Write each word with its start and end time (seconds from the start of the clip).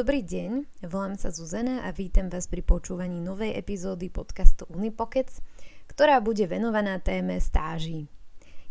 Dobrý 0.00 0.24
deň, 0.24 0.80
volám 0.88 1.20
sa 1.20 1.28
Zuzana 1.28 1.84
a 1.84 1.92
vítam 1.92 2.32
vás 2.32 2.48
pri 2.48 2.64
počúvaní 2.64 3.20
novej 3.20 3.52
epizódy 3.52 4.08
podcastu 4.08 4.64
Unipokec, 4.72 5.28
ktorá 5.92 6.24
bude 6.24 6.48
venovaná 6.48 6.96
téme 7.04 7.36
stáží. 7.36 8.08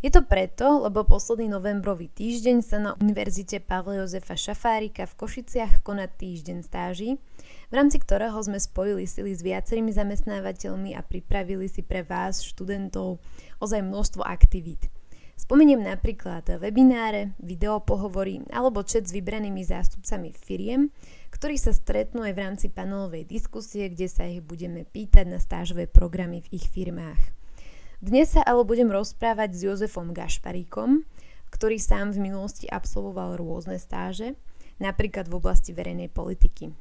Je 0.01 0.09
to 0.09 0.25
preto, 0.25 0.89
lebo 0.89 1.05
posledný 1.05 1.53
novembrový 1.53 2.09
týždeň 2.09 2.57
sa 2.65 2.81
na 2.81 2.97
Univerzite 2.97 3.61
Pavla 3.61 4.01
Jozefa 4.01 4.33
Šafárika 4.33 5.05
v 5.05 5.17
Košiciach 5.21 5.85
koná 5.85 6.09
týždeň 6.09 6.65
stáží, 6.65 7.21
v 7.69 7.73
rámci 7.77 8.01
ktorého 8.01 8.41
sme 8.41 8.57
spojili 8.57 9.05
sily 9.05 9.29
s 9.29 9.45
viacerými 9.45 9.93
zamestnávateľmi 9.93 10.97
a 10.97 11.05
pripravili 11.05 11.69
si 11.69 11.85
pre 11.85 12.01
vás, 12.01 12.41
študentov, 12.41 13.21
ozaj 13.61 13.85
množstvo 13.85 14.25
aktivít– 14.25 14.89
Spomeniem 15.39 15.79
napríklad 15.79 16.43
webináre, 16.59 17.31
videopohovory 17.39 18.43
alebo 18.51 18.83
chat 18.83 19.07
s 19.07 19.15
vybranými 19.15 19.63
zástupcami 19.63 20.35
firiem, 20.35 20.91
ktorí 21.39 21.55
sa 21.55 21.71
stretnú 21.71 22.27
aj 22.27 22.35
v 22.35 22.43
rámci 22.43 22.67
panelovej 22.67 23.23
diskusie, 23.23 23.87
kde 23.87 24.11
sa 24.11 24.27
ich 24.27 24.43
budeme 24.43 24.83
pýtať 24.83 25.23
na 25.23 25.39
stážové 25.39 25.87
programy 25.87 26.43
v 26.43 26.59
ich 26.59 26.67
firmách. 26.67 27.31
Dnes 28.03 28.35
sa 28.35 28.43
ale 28.43 28.67
budem 28.67 28.91
rozprávať 28.91 29.55
s 29.55 29.63
Jozefom 29.63 30.11
Gašparíkom, 30.11 31.07
ktorý 31.47 31.79
sám 31.79 32.11
v 32.11 32.27
minulosti 32.27 32.67
absolvoval 32.67 33.39
rôzne 33.39 33.79
stáže, 33.79 34.35
napríklad 34.83 35.31
v 35.31 35.39
oblasti 35.39 35.71
verejnej 35.71 36.11
politiky. 36.11 36.75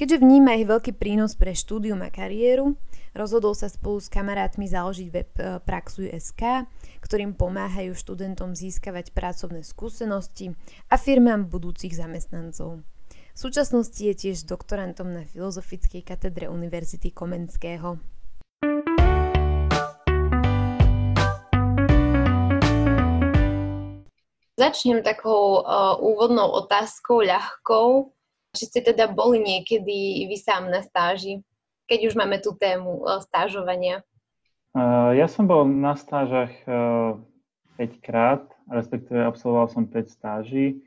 Keďže 0.00 0.24
vníma 0.24 0.56
ich 0.56 0.64
veľký 0.64 0.96
prínos 0.96 1.36
pre 1.36 1.52
štúdium 1.52 2.00
a 2.00 2.08
kariéru, 2.08 2.72
rozhodol 3.12 3.52
sa 3.52 3.68
spolu 3.68 4.00
s 4.00 4.08
kamarátmi 4.08 4.72
založiť 4.72 5.08
web 5.12 5.30
e, 5.36 5.60
Praxuj.sk, 5.60 6.64
ktorým 7.04 7.36
pomáhajú 7.36 7.92
študentom 7.92 8.56
získavať 8.56 9.12
pracovné 9.12 9.60
skúsenosti 9.60 10.56
a 10.88 10.96
firmám 10.96 11.44
budúcich 11.44 11.92
zamestnancov. 11.92 12.80
V 13.32 13.38
súčasnosti 13.48 13.96
je 13.96 14.12
tiež 14.12 14.44
doktorantom 14.44 15.08
na 15.08 15.24
Filozofickej 15.24 16.04
katedre 16.04 16.52
Univerzity 16.52 17.16
Komenského. 17.16 17.96
Začnem 24.52 25.00
takou 25.00 25.64
uh, 25.64 25.96
úvodnou 25.96 26.44
otázkou, 26.60 27.24
ľahkou. 27.24 28.12
Či 28.52 28.68
ste 28.68 28.80
teda 28.84 29.08
boli 29.08 29.40
niekedy 29.40 30.28
vy 30.28 30.36
sám 30.36 30.68
na 30.68 30.84
stáži, 30.84 31.40
keď 31.88 32.12
už 32.12 32.14
máme 32.20 32.36
tú 32.44 32.52
tému 32.52 33.00
uh, 33.00 33.16
stážovania? 33.24 34.04
Uh, 34.76 35.16
ja 35.16 35.24
som 35.24 35.48
bol 35.48 35.64
na 35.64 35.96
stážach 35.96 36.52
uh, 36.68 37.16
5 37.80 37.96
krát, 38.04 38.44
respektíve 38.68 39.24
absolvoval 39.24 39.72
som 39.72 39.88
5 39.88 40.12
stáží. 40.12 40.84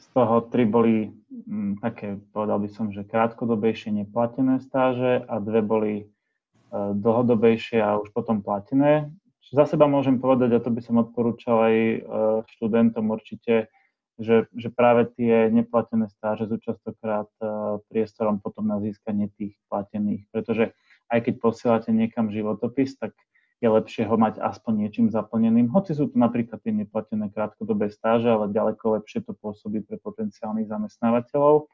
Z 0.00 0.06
toho 0.16 0.48
3 0.48 0.64
boli 0.64 1.12
také, 1.82 2.20
povedal 2.30 2.62
by 2.62 2.68
som, 2.70 2.90
že 2.94 3.06
krátkodobejšie 3.06 3.90
neplatené 4.04 4.62
stáže 4.62 5.22
a 5.26 5.42
dve 5.42 5.60
boli 5.60 5.94
uh, 6.04 6.94
dlhodobejšie 6.94 7.82
a 7.82 7.98
už 7.98 8.14
potom 8.14 8.40
platené. 8.40 9.10
Za 9.54 9.68
seba 9.70 9.86
môžem 9.86 10.18
povedať, 10.18 10.56
a 10.56 10.62
to 10.62 10.72
by 10.72 10.80
som 10.82 10.98
odporúčal 10.98 11.68
aj 11.68 11.76
uh, 11.76 11.98
študentom 12.58 13.12
určite, 13.12 13.70
že, 14.18 14.46
že 14.54 14.68
práve 14.70 15.10
tie 15.14 15.50
neplatené 15.50 16.06
stáže 16.10 16.46
sú 16.46 16.56
častokrát 16.62 17.30
uh, 17.42 17.82
priestorom 17.90 18.38
potom 18.38 18.66
na 18.66 18.78
získanie 18.78 19.30
tých 19.34 19.58
platených, 19.66 20.26
pretože 20.30 20.74
aj 21.10 21.18
keď 21.28 21.34
posielate 21.42 21.90
niekam 21.92 22.30
životopis, 22.32 22.96
tak 22.96 23.12
je 23.62 23.68
lepšie 23.70 24.04
ho 24.04 24.16
mať 24.18 24.42
aspoň 24.42 24.86
niečím 24.86 25.06
zaplneným. 25.08 25.70
Hoci 25.70 25.94
sú 25.94 26.10
to 26.10 26.16
napríklad 26.18 26.60
tie 26.60 26.74
neplatené 26.74 27.30
krátkodobé 27.30 27.88
stáže, 27.88 28.28
ale 28.28 28.52
ďaleko 28.52 29.00
lepšie 29.00 29.24
to 29.24 29.32
pôsobí 29.38 29.80
pre 29.86 29.96
potenciálnych 30.00 30.68
zamestnávateľov. 30.68 31.70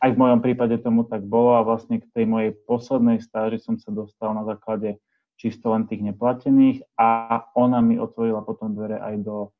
Aj 0.00 0.10
v 0.12 0.20
mojom 0.20 0.40
prípade 0.44 0.76
tomu 0.80 1.04
tak 1.08 1.24
bolo 1.24 1.56
a 1.56 1.64
vlastne 1.64 2.00
k 2.00 2.06
tej 2.12 2.24
mojej 2.28 2.52
poslednej 2.68 3.20
stáži 3.24 3.60
som 3.60 3.80
sa 3.80 3.88
dostal 3.94 4.36
na 4.36 4.44
základe 4.44 5.00
čisto 5.34 5.74
len 5.74 5.90
tých 5.90 6.04
neplatených 6.04 6.86
a 6.94 7.40
ona 7.58 7.82
mi 7.82 7.98
otvorila 7.98 8.44
potom 8.46 8.76
dvere 8.76 9.02
aj 9.02 9.14
do 9.24 9.50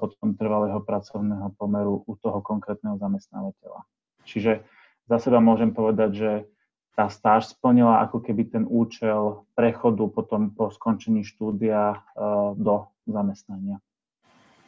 potom 0.00 0.32
trvalého 0.32 0.80
pracovného 0.80 1.52
pomeru 1.60 2.00
u 2.08 2.16
toho 2.16 2.40
konkrétneho 2.40 2.96
zamestnávateľa. 2.96 3.84
Čiže 4.24 4.64
za 5.08 5.16
seba 5.20 5.44
môžem 5.44 5.76
povedať, 5.76 6.10
že 6.16 6.30
tá 6.98 7.06
stáž 7.06 7.54
splnila 7.54 8.02
ako 8.02 8.18
keby 8.26 8.50
ten 8.50 8.64
účel 8.66 9.46
prechodu 9.54 10.10
potom 10.10 10.50
po 10.50 10.74
skončení 10.74 11.22
štúdia 11.22 12.02
do 12.58 12.90
zamestnania. 13.06 13.78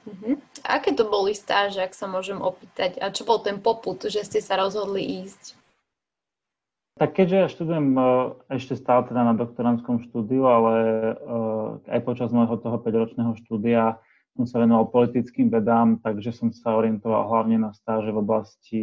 Uh-huh. 0.06 0.38
Aké 0.62 0.94
to 0.94 1.10
boli 1.10 1.34
stáže, 1.34 1.82
ak 1.82 1.90
sa 1.90 2.06
môžem 2.06 2.38
opýtať? 2.38 3.02
A 3.02 3.10
čo 3.10 3.26
bol 3.26 3.42
ten 3.42 3.58
poput, 3.58 3.98
že 4.06 4.22
ste 4.22 4.38
sa 4.38 4.54
rozhodli 4.62 5.26
ísť? 5.26 5.58
Tak 7.02 7.18
keďže 7.18 7.36
ja 7.36 7.46
študujem 7.50 7.86
ešte 8.46 8.78
stále 8.78 9.10
teda 9.10 9.26
na 9.26 9.34
doktorantskom 9.34 10.06
štúdiu, 10.06 10.46
ale 10.46 10.74
aj 11.90 12.00
počas 12.06 12.30
môjho 12.30 12.60
toho 12.62 12.78
5-ročného 12.78 13.34
štúdia 13.42 13.98
som 14.38 14.46
sa 14.46 14.62
venoval 14.62 14.88
politickým 14.94 15.50
vedám, 15.50 15.98
takže 15.98 16.30
som 16.30 16.54
sa 16.54 16.78
orientoval 16.78 17.26
hlavne 17.26 17.58
na 17.58 17.74
stáže 17.74 18.14
v 18.14 18.20
oblasti, 18.22 18.82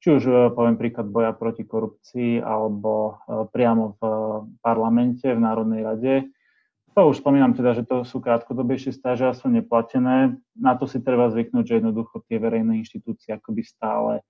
či 0.00 0.08
už 0.12 0.22
e, 0.26 0.32
poviem 0.52 0.76
príklad 0.76 1.08
boja 1.08 1.32
proti 1.32 1.64
korupcii, 1.64 2.40
alebo 2.44 3.20
e, 3.26 3.48
priamo 3.50 3.96
v 3.96 4.00
e, 4.02 4.12
parlamente, 4.60 5.26
v 5.26 5.40
Národnej 5.40 5.82
rade. 5.84 6.14
To 6.96 7.12
už 7.12 7.20
spomínam 7.20 7.52
teda, 7.52 7.76
že 7.76 7.84
to 7.84 8.08
sú 8.08 8.24
krátkodobejšie 8.24 8.96
stáže 8.96 9.28
a 9.28 9.36
sú 9.36 9.52
neplatené. 9.52 10.40
Na 10.56 10.72
to 10.80 10.88
si 10.88 11.04
treba 11.04 11.28
zvyknúť, 11.28 11.64
že 11.68 11.76
jednoducho 11.84 12.24
tie 12.24 12.40
verejné 12.40 12.80
inštitúcie 12.80 13.36
akoby 13.36 13.62
stále 13.68 14.24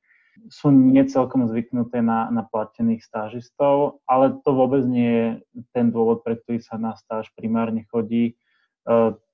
sú 0.52 0.68
necelkom 0.68 1.48
zvyknuté 1.48 2.04
na, 2.04 2.28
na 2.28 2.44
platených 2.44 3.00
stážistov, 3.00 4.04
ale 4.04 4.36
to 4.44 4.52
vôbec 4.52 4.84
nie 4.84 5.08
je 5.08 5.26
ten 5.72 5.88
dôvod, 5.88 6.20
pre 6.20 6.36
ktorý 6.36 6.60
sa 6.60 6.76
na 6.76 6.92
stáž 6.92 7.32
primárne 7.32 7.88
chodí 7.88 8.36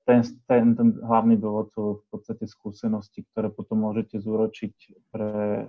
ten, 0.03 0.19
ten, 0.47 0.75
ten 0.75 0.87
hlavný 0.99 1.39
dôvod 1.39 1.71
sú 1.71 1.83
v 2.03 2.05
podstate 2.11 2.43
skúsenosti, 2.43 3.23
ktoré 3.31 3.47
potom 3.47 3.87
môžete 3.87 4.19
zúročiť 4.19 4.73
pre 5.15 5.65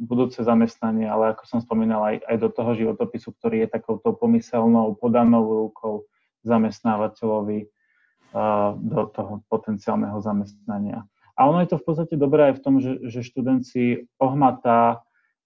budúce 0.00 0.40
zamestnanie, 0.40 1.04
ale 1.04 1.36
ako 1.36 1.44
som 1.44 1.58
spomínal, 1.60 2.00
aj, 2.00 2.16
aj 2.24 2.36
do 2.40 2.48
toho 2.48 2.72
životopisu, 2.72 3.36
ktorý 3.36 3.64
je 3.64 3.68
takouto 3.76 4.16
pomyselnou, 4.16 4.96
podanou 4.96 5.68
rukou 5.68 6.08
zamestnávateľovi 6.48 7.68
uh, 7.68 8.72
do 8.80 9.02
toho 9.12 9.32
potenciálneho 9.52 10.18
zamestnania. 10.24 11.04
A 11.36 11.44
ono 11.44 11.60
je 11.60 11.76
to 11.76 11.80
v 11.80 11.84
podstate 11.84 12.14
dobré 12.16 12.52
aj 12.52 12.54
v 12.56 12.62
tom, 12.64 12.74
že, 12.80 12.96
že 13.12 13.20
študent 13.20 13.60
si 13.60 14.08
ohmatá 14.16 15.04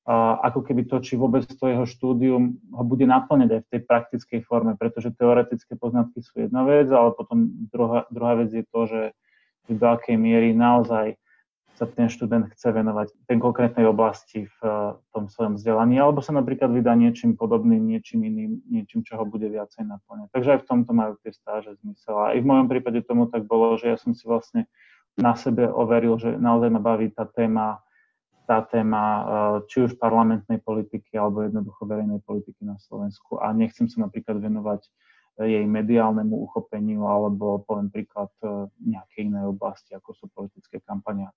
ako 0.08 0.64
keby 0.64 0.88
to, 0.88 0.98
či 1.04 1.14
vôbec 1.14 1.44
to 1.44 1.64
jeho 1.68 1.84
štúdium 1.84 2.56
ho 2.72 2.84
bude 2.84 3.04
naplňať 3.04 3.50
aj 3.52 3.60
v 3.62 3.70
tej 3.70 3.80
praktickej 3.84 4.40
forme, 4.48 4.72
pretože 4.74 5.12
teoretické 5.12 5.76
poznatky 5.76 6.24
sú 6.24 6.40
jedna 6.48 6.64
vec, 6.64 6.88
ale 6.88 7.12
potom 7.12 7.52
druhá, 7.68 8.08
druhá 8.08 8.34
vec 8.40 8.50
je 8.50 8.64
to, 8.64 8.80
že 8.88 9.00
do 9.70 9.86
akej 9.86 10.16
miery 10.18 10.50
naozaj 10.56 11.20
sa 11.80 11.88
ten 11.88 12.12
študent 12.12 12.44
chce 12.52 12.76
venovať 12.76 13.08
tej 13.24 13.40
konkrétnej 13.40 13.88
oblasti 13.88 14.44
v 14.44 14.58
tom 15.16 15.32
svojom 15.32 15.56
vzdelaní, 15.56 15.96
alebo 15.96 16.20
sa 16.20 16.36
napríklad 16.36 16.68
vydá 16.68 16.92
niečím 16.92 17.40
podobným, 17.40 17.80
niečím 17.80 18.28
iným, 18.28 18.60
niečím, 18.68 19.00
čo 19.00 19.16
ho 19.16 19.24
bude 19.24 19.48
viacej 19.48 19.88
naplňať. 19.88 20.28
Takže 20.28 20.48
aj 20.52 20.60
v 20.60 20.68
tomto 20.68 20.92
majú 20.92 21.16
tie 21.24 21.32
stáže 21.32 21.80
zmysel. 21.80 22.20
A 22.20 22.36
aj 22.36 22.44
v 22.44 22.48
mojom 22.52 22.66
prípade 22.68 23.00
tomu 23.00 23.32
tak 23.32 23.48
bolo, 23.48 23.80
že 23.80 23.94
ja 23.94 23.96
som 23.96 24.12
si 24.12 24.28
vlastne 24.28 24.68
na 25.16 25.32
sebe 25.32 25.72
overil, 25.72 26.20
že 26.20 26.36
naozaj 26.36 26.68
ma 26.68 26.84
baví 26.84 27.08
tá 27.16 27.24
téma 27.24 27.80
tá 28.50 28.66
téma 28.66 29.02
eh, 29.06 29.22
či 29.70 29.86
už 29.86 29.94
parlamentnej 29.94 30.58
politiky 30.58 31.14
alebo 31.14 31.46
jednoducho 31.46 31.86
verejnej 31.86 32.18
politiky 32.26 32.66
na 32.66 32.74
Slovensku 32.82 33.38
a 33.38 33.54
nechcem 33.54 33.86
sa 33.86 34.02
napríklad 34.02 34.42
venovať 34.42 34.82
eh, 34.82 35.54
jej 35.54 35.64
mediálnemu 35.70 36.34
uchopeniu 36.34 37.06
alebo 37.06 37.62
poviem 37.62 37.94
príklad 37.94 38.34
eh, 38.42 38.66
nejakej 38.82 39.30
inej 39.30 39.54
oblasti, 39.54 39.94
ako 39.94 40.10
sú 40.18 40.26
politické 40.34 40.82
kampania. 40.82 41.30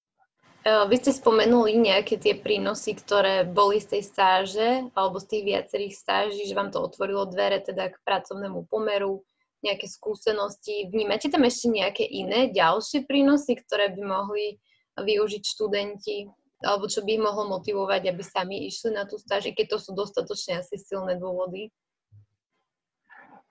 Vy 0.64 0.96
ste 0.96 1.12
spomenuli 1.12 1.76
nejaké 1.76 2.16
tie 2.16 2.40
prínosy, 2.40 2.96
ktoré 2.96 3.44
boli 3.44 3.84
z 3.84 4.00
tej 4.00 4.04
stáže 4.08 4.70
alebo 4.96 5.20
z 5.20 5.28
tých 5.28 5.44
viacerých 5.44 5.92
stáží, 5.92 6.48
že 6.48 6.56
vám 6.56 6.72
to 6.72 6.80
otvorilo 6.80 7.28
dvere 7.28 7.60
teda 7.60 7.92
k 7.92 8.00
pracovnému 8.08 8.72
pomeru, 8.72 9.28
nejaké 9.60 9.92
skúsenosti. 9.92 10.88
Vnímate 10.88 11.28
tam 11.28 11.44
ešte 11.44 11.68
nejaké 11.68 12.08
iné 12.08 12.48
ďalšie 12.48 13.04
prínosy, 13.04 13.60
ktoré 13.60 13.92
by 13.92 14.02
mohli 14.08 14.56
využiť 14.96 15.44
študenti 15.44 16.32
alebo 16.64 16.88
čo 16.88 17.04
by 17.04 17.20
ich 17.20 17.22
mohlo 17.22 17.46
motivovať, 17.60 18.10
aby 18.10 18.24
sami 18.24 18.66
išli 18.66 18.96
na 18.96 19.04
tú 19.04 19.20
stáž, 19.20 19.52
keď 19.52 19.76
to 19.76 19.78
sú 19.78 19.92
dostatočne 19.94 20.64
asi 20.64 20.80
silné 20.80 21.20
dôvody? 21.20 21.70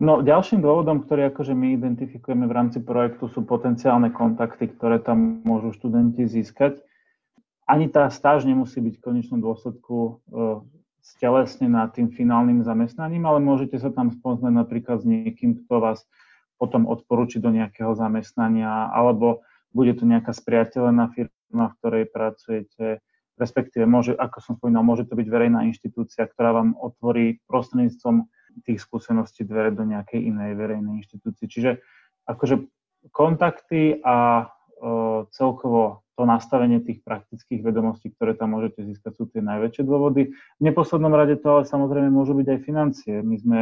No, 0.02 0.18
ďalším 0.18 0.66
dôvodom, 0.66 1.06
ktorý 1.06 1.30
akože 1.30 1.54
my 1.54 1.78
identifikujeme 1.78 2.50
v 2.50 2.56
rámci 2.56 2.82
projektu, 2.82 3.30
sú 3.30 3.46
potenciálne 3.46 4.10
kontakty, 4.10 4.66
ktoré 4.66 4.98
tam 4.98 5.46
môžu 5.46 5.70
študenti 5.78 6.26
získať. 6.26 6.82
Ani 7.70 7.86
tá 7.86 8.10
stáž 8.10 8.42
nemusí 8.42 8.82
byť 8.82 8.98
v 8.98 9.04
konečnom 9.04 9.38
dôsledku 9.38 9.94
e, 9.94 10.10
stelesnená 11.06 11.86
tým 11.86 12.10
finálnym 12.10 12.66
zamestnaním, 12.66 13.30
ale 13.30 13.38
môžete 13.38 13.78
sa 13.78 13.94
tam 13.94 14.10
spoznať 14.10 14.50
napríklad 14.50 15.02
s 15.02 15.06
niekým, 15.06 15.62
kto 15.62 15.78
vás 15.78 16.02
potom 16.58 16.90
odporúči 16.90 17.38
do 17.38 17.54
nejakého 17.54 17.94
zamestnania, 17.94 18.90
alebo 18.90 19.46
bude 19.70 19.94
to 19.94 20.02
nejaká 20.02 20.34
spriateľená 20.34 21.14
firma, 21.14 21.41
v 21.52 21.76
ktorej 21.80 22.04
pracujete, 22.08 23.04
respektíve 23.36 23.84
môže, 23.84 24.16
ako 24.16 24.38
som 24.40 24.52
spomínal, 24.56 24.84
môže 24.84 25.04
to 25.08 25.16
byť 25.16 25.28
verejná 25.28 25.64
inštitúcia, 25.68 26.24
ktorá 26.28 26.56
vám 26.56 26.76
otvorí 26.78 27.40
prostredníctvom 27.48 28.28
tých 28.64 28.78
skúseností 28.84 29.48
dvere 29.48 29.72
do 29.72 29.88
nejakej 29.88 30.28
inej 30.28 30.56
verejnej 30.56 31.00
inštitúcie. 31.00 31.48
Čiže 31.48 31.80
akože 32.28 32.68
kontakty 33.10 33.98
a 34.04 34.46
o, 34.78 35.24
celkovo 35.32 36.04
to 36.12 36.28
nastavenie 36.28 36.84
tých 36.84 37.00
praktických 37.00 37.64
vedomostí, 37.64 38.12
ktoré 38.12 38.36
tam 38.36 38.52
môžete 38.52 38.84
získať, 38.84 39.16
sú 39.16 39.24
tie 39.32 39.40
najväčšie 39.40 39.82
dôvody. 39.88 40.36
V 40.36 40.62
neposlednom 40.62 41.16
rade 41.16 41.40
to 41.40 41.48
ale 41.48 41.62
samozrejme 41.64 42.12
môžu 42.12 42.36
byť 42.36 42.46
aj 42.52 42.58
financie. 42.60 43.14
My 43.24 43.36
sme 43.40 43.58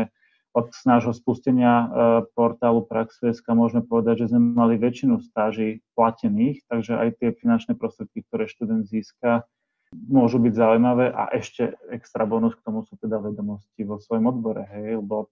od 0.50 0.74
nášho 0.82 1.14
spustenia 1.14 1.72
e, 1.72 1.86
portálu 2.34 2.82
Praxu.sk 2.82 3.46
môžeme 3.54 3.86
povedať, 3.86 4.26
že 4.26 4.34
sme 4.34 4.42
mali 4.42 4.74
väčšinu 4.74 5.22
stáží 5.22 5.86
platených, 5.94 6.66
takže 6.66 6.98
aj 6.98 7.08
tie 7.22 7.28
finančné 7.38 7.78
prostriedky, 7.78 8.26
ktoré 8.26 8.50
študent 8.50 8.90
získa, 8.90 9.46
môžu 9.94 10.42
byť 10.42 10.54
zaujímavé 10.54 11.10
a 11.10 11.30
ešte 11.34 11.74
extra 11.90 12.26
bonus 12.26 12.58
k 12.58 12.62
tomu 12.66 12.82
sú 12.86 12.98
teda 12.98 13.18
vedomosti 13.22 13.82
vo 13.82 13.98
svojom 13.98 14.30
odbore, 14.30 14.62
hej, 14.70 15.02
lebo 15.02 15.26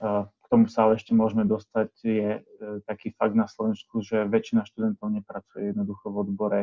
uh, 0.00 0.24
k 0.24 0.46
tomu 0.48 0.72
sa 0.72 0.88
ale 0.88 0.96
ešte 0.96 1.12
môžeme 1.12 1.44
dostať, 1.44 1.92
je 2.00 2.40
uh, 2.40 2.80
taký 2.88 3.12
fakt 3.12 3.36
na 3.36 3.44
Slovensku, 3.44 4.00
že 4.00 4.24
väčšina 4.24 4.64
študentov 4.64 5.12
nepracuje 5.12 5.76
jednoducho 5.76 6.08
v 6.08 6.16
odbore, 6.16 6.62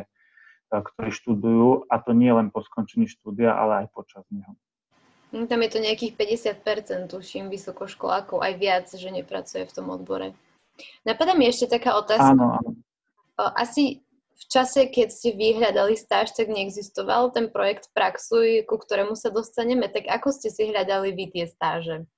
ktorí 0.73 1.13
študujú 1.13 1.91
a 1.91 1.99
to 2.01 2.15
nie 2.15 2.31
len 2.33 2.49
po 2.49 2.65
skončení 2.65 3.05
štúdia, 3.05 3.53
ale 3.53 3.85
aj 3.85 3.87
počas 3.93 4.25
neho. 4.33 4.55
No, 5.31 5.47
tam 5.47 5.63
je 5.63 5.69
to 5.71 5.79
nejakých 5.79 6.13
50%, 6.19 7.07
tuším, 7.07 7.47
vysokoškolákov, 7.47 8.43
aj 8.43 8.53
viac, 8.59 8.85
že 8.91 9.07
nepracuje 9.07 9.63
v 9.63 9.75
tom 9.75 9.87
odbore. 9.87 10.35
Napadá 11.07 11.31
mi 11.35 11.47
ešte 11.47 11.71
taká 11.71 11.95
otázka. 11.95 12.35
Áno, 12.35 12.59
áno. 12.59 12.71
Asi 13.39 14.03
v 14.41 14.43
čase, 14.49 14.89
keď 14.91 15.07
ste 15.13 15.37
vyhľadali 15.37 15.93
stáž, 15.95 16.33
tak 16.33 16.49
neexistoval 16.49 17.31
ten 17.31 17.47
projekt 17.47 17.93
Praxuj, 17.95 18.65
ku 18.65 18.75
ktorému 18.75 19.13
sa 19.13 19.29
dostaneme. 19.29 19.87
Tak 19.87 20.09
ako 20.09 20.33
ste 20.33 20.49
si 20.49 20.67
hľadali 20.67 21.13
vy 21.13 21.25
tie 21.29 21.45
stáže? 21.47 22.09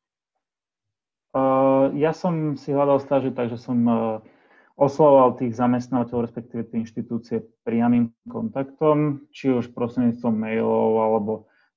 Uh, 1.33 1.89
ja 1.97 2.13
som 2.13 2.55
si 2.57 2.73
hľadal 2.73 3.01
stáže 3.01 3.33
tak, 3.33 3.49
že 3.49 3.57
som 3.57 3.77
uh, 3.85 4.21
oslovoval 4.77 5.37
tých 5.37 5.53
zamestnávateľov, 5.57 6.29
respektíve 6.29 6.65
tie 6.65 6.81
inštitúcie 6.81 7.37
priamým 7.65 8.13
kontaktom, 8.25 9.25
či 9.33 9.53
už 9.53 9.73
prostredníctvom 9.73 10.33
mailov 10.33 10.89
alebo 11.01 11.31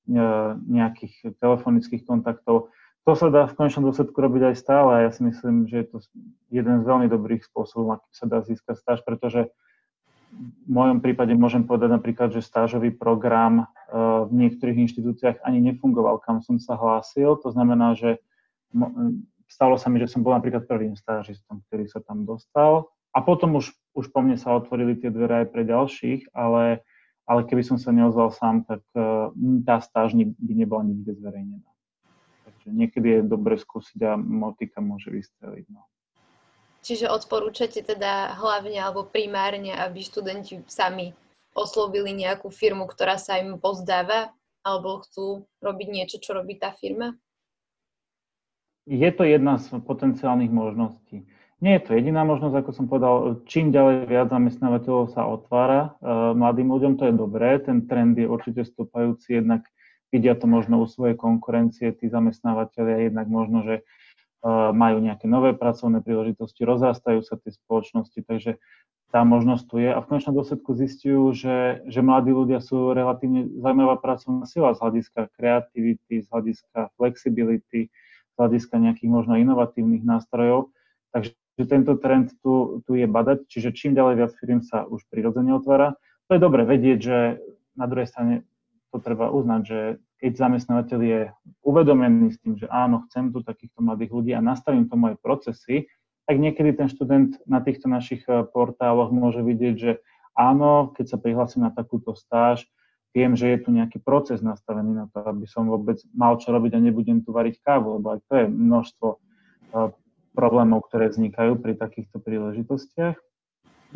nejakých 0.06 1.36
telefonických 1.42 2.06
kontaktov. 2.06 2.70
To 3.06 3.12
sa 3.14 3.30
dá 3.30 3.46
v 3.46 3.54
konečnom 3.54 3.86
dôsledku 3.86 4.18
robiť 4.18 4.50
aj 4.50 4.56
stále 4.58 4.90
a 4.90 5.04
ja 5.06 5.10
si 5.14 5.22
myslím, 5.22 5.70
že 5.70 5.82
je 5.82 5.86
to 5.86 5.98
jeden 6.50 6.82
z 6.82 6.84
veľmi 6.86 7.06
dobrých 7.06 7.46
spôsobov, 7.46 8.02
akým 8.02 8.14
sa 8.14 8.26
dá 8.26 8.42
získať 8.42 8.82
stáž, 8.82 8.98
pretože 9.06 9.46
v 10.36 10.68
mojom 10.68 10.98
prípade 10.98 11.32
môžem 11.38 11.62
povedať 11.62 11.96
napríklad, 11.96 12.34
že 12.34 12.42
stážový 12.42 12.90
program 12.90 13.62
eh, 13.62 13.66
v 14.26 14.32
niektorých 14.34 14.90
inštitúciách 14.90 15.36
ani 15.46 15.62
nefungoval, 15.62 16.18
kam 16.18 16.42
som 16.42 16.58
sa 16.58 16.74
hlásil. 16.74 17.38
To 17.46 17.48
znamená, 17.54 17.94
že 17.94 18.18
stalo 19.46 19.78
sa 19.78 19.88
mi, 19.88 20.02
že 20.02 20.10
som 20.10 20.26
bol 20.26 20.34
napríklad 20.34 20.66
prvým 20.66 20.98
stážistom, 20.98 21.62
ktorý 21.70 21.86
sa 21.86 22.02
tam 22.02 22.26
dostal. 22.26 22.90
A 23.16 23.24
potom 23.24 23.56
už, 23.56 23.72
už 23.96 24.12
po 24.12 24.20
mne 24.20 24.36
sa 24.36 24.52
otvorili 24.52 24.98
tie 24.98 25.08
dvere 25.08 25.46
aj 25.46 25.46
pre 25.48 25.64
ďalších, 25.64 26.36
ale, 26.36 26.84
ale 27.26 27.42
keby 27.42 27.62
som 27.66 27.76
sa 27.76 27.90
neozval 27.90 28.30
sám, 28.30 28.62
tak 28.62 28.82
eh, 28.94 29.28
tá 29.66 29.82
stáž 29.82 30.14
by 30.16 30.52
nebola 30.54 30.86
nikde 30.86 31.18
zverejnená. 31.18 31.70
Takže 32.46 32.68
niekedy 32.70 33.08
je 33.18 33.20
dobre 33.26 33.58
skúsiť 33.58 34.00
a 34.06 34.14
motika 34.14 34.78
môže 34.78 35.10
vystreliť. 35.10 35.66
No. 35.74 35.82
Čiže 36.86 37.10
odporúčate 37.10 37.82
teda 37.82 38.38
hlavne 38.38 38.78
alebo 38.78 39.02
primárne, 39.02 39.74
aby 39.74 40.06
študenti 40.06 40.62
sami 40.70 41.10
oslovili 41.50 42.14
nejakú 42.14 42.46
firmu, 42.54 42.86
ktorá 42.86 43.18
sa 43.18 43.42
im 43.42 43.58
pozdáva 43.58 44.30
alebo 44.62 45.02
chcú 45.02 45.50
robiť 45.58 45.88
niečo, 45.90 46.16
čo 46.22 46.38
robí 46.38 46.54
tá 46.54 46.70
firma? 46.78 47.18
Je 48.86 49.10
to 49.10 49.26
jedna 49.26 49.58
z 49.58 49.82
potenciálnych 49.82 50.50
možností. 50.50 51.26
Nie 51.64 51.80
je 51.80 51.88
to 51.88 51.96
jediná 51.96 52.20
možnosť, 52.28 52.54
ako 52.60 52.70
som 52.76 52.84
povedal, 52.84 53.14
čím 53.48 53.72
ďalej 53.72 54.12
viac 54.12 54.28
zamestnávateľov 54.28 55.16
sa 55.16 55.24
otvára 55.24 55.96
uh, 55.98 56.36
mladým 56.36 56.68
ľuďom, 56.68 57.00
to 57.00 57.08
je 57.08 57.14
dobré, 57.16 57.56
ten 57.64 57.88
trend 57.88 58.12
je 58.20 58.28
určite 58.28 58.60
stúpajúci, 58.68 59.40
jednak 59.40 59.64
vidia 60.12 60.36
to 60.36 60.44
možno 60.44 60.84
u 60.84 60.86
svojej 60.86 61.16
konkurencie, 61.16 61.96
tí 61.96 62.12
zamestnávateľia, 62.12 63.08
jednak 63.08 63.26
možno, 63.26 63.64
že 63.64 63.74
majú 64.72 65.02
nejaké 65.02 65.26
nové 65.26 65.56
pracovné 65.56 66.04
príležitosti, 66.06 66.62
rozrastajú 66.62 67.24
sa 67.26 67.34
tie 67.34 67.50
spoločnosti, 67.50 68.20
takže 68.22 68.62
tá 69.10 69.22
možnosť 69.22 69.64
tu 69.66 69.76
je 69.82 69.90
a 69.90 69.98
v 70.02 70.06
konečnom 70.06 70.34
dôsledku 70.34 70.74
zistujú, 70.74 71.34
že, 71.34 71.82
že 71.86 72.00
mladí 72.02 72.34
ľudia 72.34 72.58
sú 72.58 72.94
relatívne 72.94 73.46
zaujímavá 73.62 73.98
pracovná 74.02 74.44
sila 74.46 74.74
z 74.74 74.82
hľadiska 74.82 75.30
kreativity, 75.34 76.22
z 76.22 76.26
hľadiska 76.30 76.90
flexibility, 76.98 77.80
z 78.34 78.34
hľadiska 78.34 78.74
nejakých 78.82 79.10
možno 79.10 79.38
inovatívnych 79.38 80.02
nástrojov. 80.02 80.74
Takže 81.14 81.38
tento 81.64 81.96
trend 81.96 82.36
tu, 82.44 82.84
tu 82.84 82.92
je 82.92 83.08
badať, 83.08 83.48
čiže 83.48 83.72
čím 83.72 83.96
ďalej 83.96 84.14
viac 84.20 84.32
firm 84.36 84.60
sa 84.60 84.84
už 84.84 85.08
prirodzene 85.08 85.56
otvára. 85.56 85.96
To 86.28 86.36
je 86.36 86.40
dobre 86.42 86.68
vedieť, 86.68 86.98
že 87.00 87.18
na 87.72 87.88
druhej 87.88 88.10
strane 88.10 88.44
to 88.92 89.00
treba 89.00 89.32
uznať, 89.32 89.62
že 89.64 89.80
keď 90.20 90.32
zamestnávateľ 90.36 91.00
je 91.00 91.20
uvedomený 91.64 92.32
s 92.32 92.40
tým, 92.40 92.56
že 92.56 92.66
áno, 92.72 93.04
chcem 93.08 93.32
tu 93.32 93.44
takýchto 93.44 93.84
mladých 93.84 94.10
ľudí 94.12 94.32
a 94.32 94.44
nastavím 94.44 94.88
to 94.88 94.96
moje 94.96 95.16
procesy, 95.20 95.88
tak 96.26 96.42
niekedy 96.42 96.74
ten 96.74 96.88
študent 96.90 97.38
na 97.46 97.62
týchto 97.62 97.86
našich 97.86 98.26
eh, 98.26 98.42
portáloch 98.44 99.12
môže 99.12 99.40
vidieť, 99.40 99.74
že 99.76 99.92
áno, 100.34 100.92
keď 100.92 101.16
sa 101.16 101.16
prihlásim 101.20 101.62
na 101.62 101.70
takúto 101.70 102.16
stáž, 102.16 102.66
viem, 103.16 103.32
že 103.32 103.48
je 103.48 103.58
tu 103.64 103.68
nejaký 103.72 104.00
proces 104.02 104.44
nastavený 104.44 104.92
na 104.92 105.06
to, 105.08 105.24
aby 105.24 105.48
som 105.48 105.68
vôbec 105.68 105.96
mal 106.12 106.36
čo 106.36 106.52
robiť 106.52 106.76
a 106.76 106.84
nebudem 106.84 107.24
tu 107.24 107.32
variť 107.32 107.64
kávu, 107.64 108.00
lebo 108.00 108.16
aj 108.16 108.20
to 108.28 108.32
je 108.40 108.46
množstvo 108.48 109.06
eh, 109.12 109.90
problémov, 110.36 110.84
ktoré 110.84 111.08
vznikajú 111.08 111.56
pri 111.56 111.80
takýchto 111.80 112.20
príležitostiach. 112.20 113.16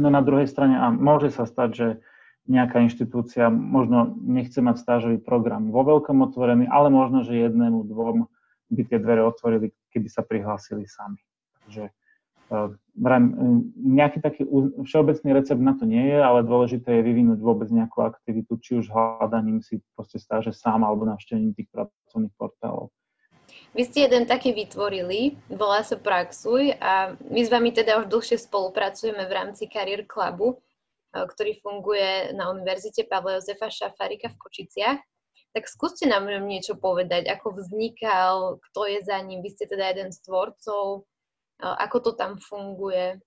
No 0.00 0.08
na 0.08 0.24
druhej 0.24 0.48
strane, 0.48 0.80
a 0.80 0.88
môže 0.88 1.28
sa 1.28 1.44
stať, 1.44 1.70
že 1.76 1.88
nejaká 2.48 2.80
inštitúcia 2.80 3.52
možno 3.52 4.16
nechce 4.24 4.58
mať 4.64 4.80
stážový 4.80 5.20
program 5.20 5.68
vo 5.68 5.84
veľkom 5.84 6.24
otvorený, 6.24 6.66
ale 6.72 6.88
možno, 6.88 7.22
že 7.22 7.36
jednému, 7.36 7.84
dvom 7.84 8.26
by 8.72 8.82
tie 8.88 8.98
dvere 9.02 9.22
otvorili, 9.26 9.76
keby 9.92 10.08
sa 10.08 10.24
prihlásili 10.24 10.88
sami. 10.88 11.20
Takže 11.66 11.90
uh, 12.54 12.70
nejaký 13.76 14.18
taký 14.22 14.42
všeobecný 14.82 15.30
recept 15.36 15.62
na 15.62 15.74
to 15.76 15.84
nie 15.84 16.06
je, 16.10 16.18
ale 16.18 16.46
dôležité 16.46 16.98
je 16.98 17.06
vyvinúť 17.06 17.38
vôbec 17.42 17.68
nejakú 17.70 18.02
aktivitu, 18.02 18.56
či 18.62 18.70
už 18.80 18.90
hľadaním 18.90 19.60
si 19.60 19.82
proste 19.94 20.18
stáže 20.22 20.54
sám 20.54 20.86
alebo 20.86 21.06
navštevením 21.06 21.54
tých 21.54 21.68
pracovných 21.70 22.34
portálov. 22.34 22.94
Vy 23.70 23.82
ste 23.86 24.10
jeden 24.10 24.26
taký 24.26 24.50
vytvorili, 24.50 25.38
volá 25.46 25.86
sa 25.86 25.94
Praxuj 25.94 26.74
a 26.82 27.14
my 27.30 27.40
s 27.40 27.48
vami 27.48 27.70
teda 27.70 28.02
už 28.02 28.10
dlhšie 28.10 28.42
spolupracujeme 28.42 29.22
v 29.24 29.32
rámci 29.32 29.70
Career 29.70 30.02
Clubu 30.10 30.58
Eh, 31.10 31.26
ktorý 31.26 31.58
funguje 31.58 32.30
na 32.38 32.54
Univerzite 32.54 33.02
Pavla 33.02 33.42
Jozefa 33.42 33.66
Šafárika 33.66 34.30
v 34.30 34.38
Kočiciach. 34.38 35.00
Tak 35.50 35.66
skúste 35.66 36.06
nám 36.06 36.30
niečo 36.46 36.78
povedať, 36.78 37.26
ako 37.26 37.58
vznikal, 37.58 38.62
kto 38.70 38.80
je 38.86 38.98
za 39.02 39.18
ním, 39.18 39.42
vy 39.42 39.50
ste 39.50 39.66
teda 39.66 39.90
jeden 39.90 40.14
z 40.14 40.22
tvorcov, 40.22 41.10
eh, 41.58 41.66
ako 41.66 41.96
to 41.98 42.10
tam 42.14 42.38
funguje. 42.38 43.18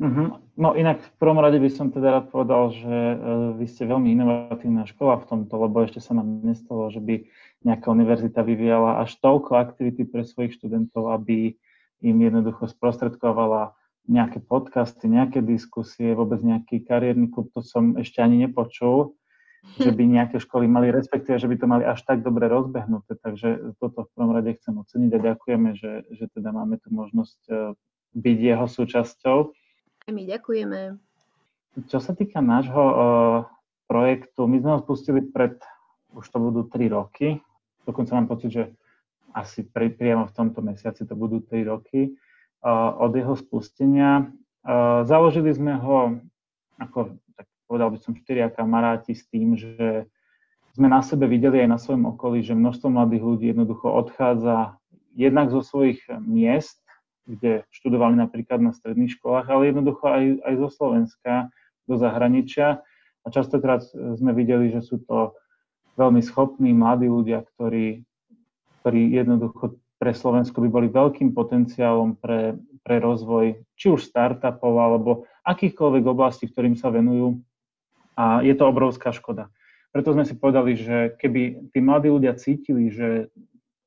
Uh-huh. 0.00 0.38
No 0.54 0.78
inak 0.78 1.02
v 1.02 1.10
prvom 1.18 1.42
rade 1.42 1.58
by 1.58 1.66
som 1.66 1.90
teda 1.90 2.08
rád 2.08 2.26
povedal, 2.32 2.72
že 2.72 2.88
uh, 2.88 3.52
vy 3.52 3.68
ste 3.68 3.84
veľmi 3.84 4.16
inovatívna 4.16 4.88
škola 4.88 5.20
v 5.20 5.28
tomto, 5.28 5.52
lebo 5.60 5.84
ešte 5.84 6.00
sa 6.00 6.16
nám 6.16 6.40
nestalo, 6.40 6.88
že 6.88 7.04
by 7.04 7.28
nejaká 7.64 7.92
univerzita 7.92 8.40
vyvíjala 8.40 9.04
až 9.04 9.16
toľko 9.20 9.56
aktivity 9.60 10.08
pre 10.08 10.24
svojich 10.24 10.56
študentov, 10.56 11.12
aby 11.12 11.56
im 12.00 12.16
jednoducho 12.16 12.68
sprostredkovala 12.72 13.76
nejaké 14.08 14.40
podcasty, 14.40 15.06
nejaké 15.06 15.44
diskusie, 15.44 16.16
vôbec 16.16 16.40
nejaký 16.40 16.82
kariérny 16.82 17.28
klub, 17.28 17.52
to 17.52 17.60
som 17.60 18.00
ešte 18.00 18.24
ani 18.24 18.48
nepočul, 18.48 19.14
že 19.76 19.92
by 19.92 20.02
nejaké 20.08 20.40
školy 20.40 20.64
mali, 20.64 20.88
respektíve, 20.88 21.36
že 21.36 21.44
by 21.44 21.56
to 21.60 21.66
mali 21.68 21.84
až 21.84 22.00
tak 22.08 22.24
dobre 22.24 22.48
rozbehnuté. 22.48 23.12
Takže 23.20 23.76
toto 23.76 24.08
v 24.08 24.12
prvom 24.16 24.32
rade 24.32 24.56
chcem 24.56 24.72
oceniť 24.72 25.10
a 25.12 25.24
ďakujeme, 25.32 25.70
že, 25.76 25.92
že 26.16 26.24
teda 26.32 26.48
máme 26.48 26.80
tu 26.80 26.88
možnosť 26.88 27.40
e, 27.46 27.54
byť 28.16 28.38
jeho 28.40 28.66
súčasťou. 28.66 29.38
My 30.08 30.22
ďakujeme. 30.24 30.96
Čo 31.86 32.02
sa 32.02 32.18
týka 32.18 32.42
nášho 32.42 32.82
uh, 32.82 33.38
projektu, 33.86 34.50
my 34.50 34.58
sme 34.58 34.70
ho 34.74 34.78
spustili 34.82 35.22
pred, 35.22 35.54
už 36.10 36.26
to 36.26 36.42
budú 36.42 36.66
3 36.66 36.90
roky, 36.90 37.38
dokonca 37.84 38.16
mám 38.16 38.28
pocit, 38.28 38.50
že 38.52 38.64
asi 39.30 39.62
pri, 39.62 39.94
priamo 39.94 40.26
v 40.26 40.34
tomto 40.34 40.58
mesiaci 40.60 41.06
to 41.06 41.14
budú 41.14 41.38
3 41.38 41.70
roky 41.70 42.18
od 42.98 43.12
jeho 43.14 43.38
spustenia. 43.38 44.28
Založili 45.06 45.54
sme 45.54 45.78
ho, 45.78 46.20
ako 46.76 47.16
tak 47.38 47.46
povedal 47.70 47.94
by 47.94 47.98
som, 48.02 48.18
štyria 48.18 48.50
kamaráti 48.50 49.14
s 49.16 49.24
tým, 49.30 49.54
že 49.56 50.04
sme 50.74 50.86
na 50.86 51.02
sebe 51.02 51.30
videli 51.30 51.62
aj 51.62 51.68
na 51.70 51.78
svojom 51.78 52.10
okolí, 52.14 52.42
že 52.42 52.58
množstvo 52.58 52.90
mladých 52.90 53.24
ľudí 53.24 53.46
jednoducho 53.50 53.90
odchádza 53.90 54.78
jednak 55.14 55.50
zo 55.50 55.62
svojich 55.62 56.02
miest, 56.22 56.78
kde 57.26 57.62
študovali 57.70 58.18
napríklad 58.18 58.58
na 58.58 58.74
stredných 58.74 59.14
školách, 59.18 59.46
ale 59.50 59.70
jednoducho 59.70 60.04
aj, 60.06 60.24
aj 60.46 60.54
zo 60.58 60.68
Slovenska 60.70 61.32
do 61.86 61.94
zahraničia 61.98 62.82
A 63.22 63.26
častokrát 63.28 63.84
sme 63.92 64.32
videli, 64.32 64.72
že 64.72 64.80
sú 64.80 65.02
to 65.04 65.36
veľmi 65.98 66.22
schopní 66.22 66.74
mladí 66.74 67.10
ľudia, 67.10 67.42
ktorí, 67.54 68.02
ktorí 68.82 69.00
jednoducho 69.14 69.78
pre 70.00 70.16
Slovensko 70.16 70.64
by 70.64 70.68
boli 70.72 70.88
veľkým 70.88 71.36
potenciálom 71.36 72.16
pre, 72.16 72.56
pre 72.80 72.96
rozvoj 73.04 73.60
či 73.76 73.92
už 73.92 74.00
startupov 74.08 74.72
alebo 74.80 75.10
akýchkoľvek 75.44 76.04
oblastí, 76.08 76.48
ktorým 76.48 76.74
sa 76.74 76.88
venujú. 76.88 77.36
A 78.16 78.40
je 78.40 78.56
to 78.56 78.64
obrovská 78.64 79.12
škoda. 79.12 79.52
Preto 79.92 80.16
sme 80.16 80.24
si 80.24 80.38
povedali, 80.38 80.78
že 80.78 81.18
keby 81.20 81.72
tí 81.74 81.78
mladí 81.84 82.08
ľudia 82.08 82.32
cítili, 82.38 82.88
že 82.88 83.28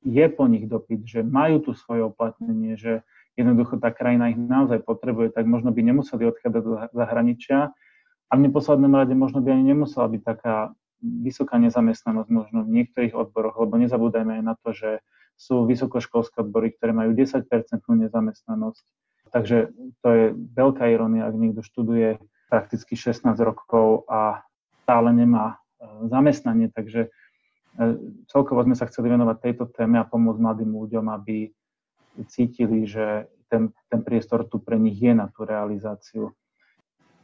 je 0.04 0.26
po 0.28 0.44
nich 0.46 0.68
dopyt, 0.68 1.02
že 1.02 1.20
majú 1.24 1.64
tu 1.64 1.70
svoje 1.72 2.04
oplatnenie, 2.04 2.76
že 2.76 3.00
jednoducho 3.34 3.80
tá 3.80 3.90
krajina 3.90 4.30
ich 4.30 4.38
naozaj 4.38 4.84
potrebuje, 4.84 5.34
tak 5.34 5.48
možno 5.48 5.74
by 5.74 5.80
nemuseli 5.80 6.28
odchádzať 6.28 6.62
do 6.62 6.72
zahraničia 6.92 7.74
a 8.28 8.32
v 8.36 8.44
neposlednom 8.46 8.92
rade 8.94 9.16
možno 9.16 9.42
by 9.42 9.56
ani 9.56 9.74
nemusela 9.74 10.06
byť 10.06 10.22
taká 10.22 10.76
vysoká 11.04 11.60
nezamestnanosť 11.60 12.30
možno 12.32 12.64
v 12.64 12.82
niektorých 12.82 13.12
odboroch, 13.12 13.60
lebo 13.60 13.76
nezabúdajme 13.76 14.40
aj 14.40 14.44
na 14.44 14.54
to, 14.56 14.72
že 14.72 14.90
sú 15.36 15.68
vysokoškolské 15.68 16.40
odbory, 16.40 16.72
ktoré 16.72 16.96
majú 16.96 17.12
10% 17.12 17.44
nezamestnanosť. 17.84 18.84
Takže 19.34 19.74
to 20.00 20.08
je 20.08 20.24
veľká 20.54 20.88
ironia, 20.94 21.26
ak 21.26 21.34
niekto 21.34 21.60
študuje 21.60 22.22
prakticky 22.48 22.94
16 22.94 23.34
rokov 23.42 24.06
a 24.06 24.46
stále 24.86 25.10
nemá 25.10 25.58
e, 25.58 26.06
zamestnanie. 26.06 26.70
Takže 26.70 27.08
e, 27.08 27.10
celkovo 28.30 28.62
sme 28.62 28.78
sa 28.78 28.86
chceli 28.86 29.10
venovať 29.10 29.36
tejto 29.42 29.64
téme 29.74 29.98
a 29.98 30.06
pomôcť 30.06 30.38
mladým 30.38 30.70
ľuďom, 30.70 31.10
aby 31.10 31.50
cítili, 32.30 32.86
že 32.86 33.26
ten, 33.50 33.74
ten 33.90 34.00
priestor 34.06 34.46
tu 34.46 34.62
pre 34.62 34.78
nich 34.78 35.02
je 35.02 35.10
na 35.10 35.26
tú 35.34 35.42
realizáciu. 35.42 36.30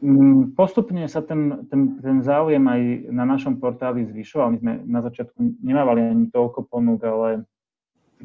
Mm, 0.01 0.57
postupne 0.57 1.05
sa 1.13 1.21
ten, 1.21 1.69
ten, 1.69 2.01
ten 2.01 2.25
záujem 2.25 2.65
aj 2.65 3.13
na 3.13 3.29
našom 3.29 3.61
portáli 3.61 4.09
zvyšoval. 4.09 4.57
My 4.57 4.59
sme 4.59 4.73
na 4.89 5.01
začiatku 5.05 5.37
nemávali 5.61 6.01
ani 6.01 6.25
toľko 6.33 6.65
ponúk, 6.73 7.05
ale 7.05 7.45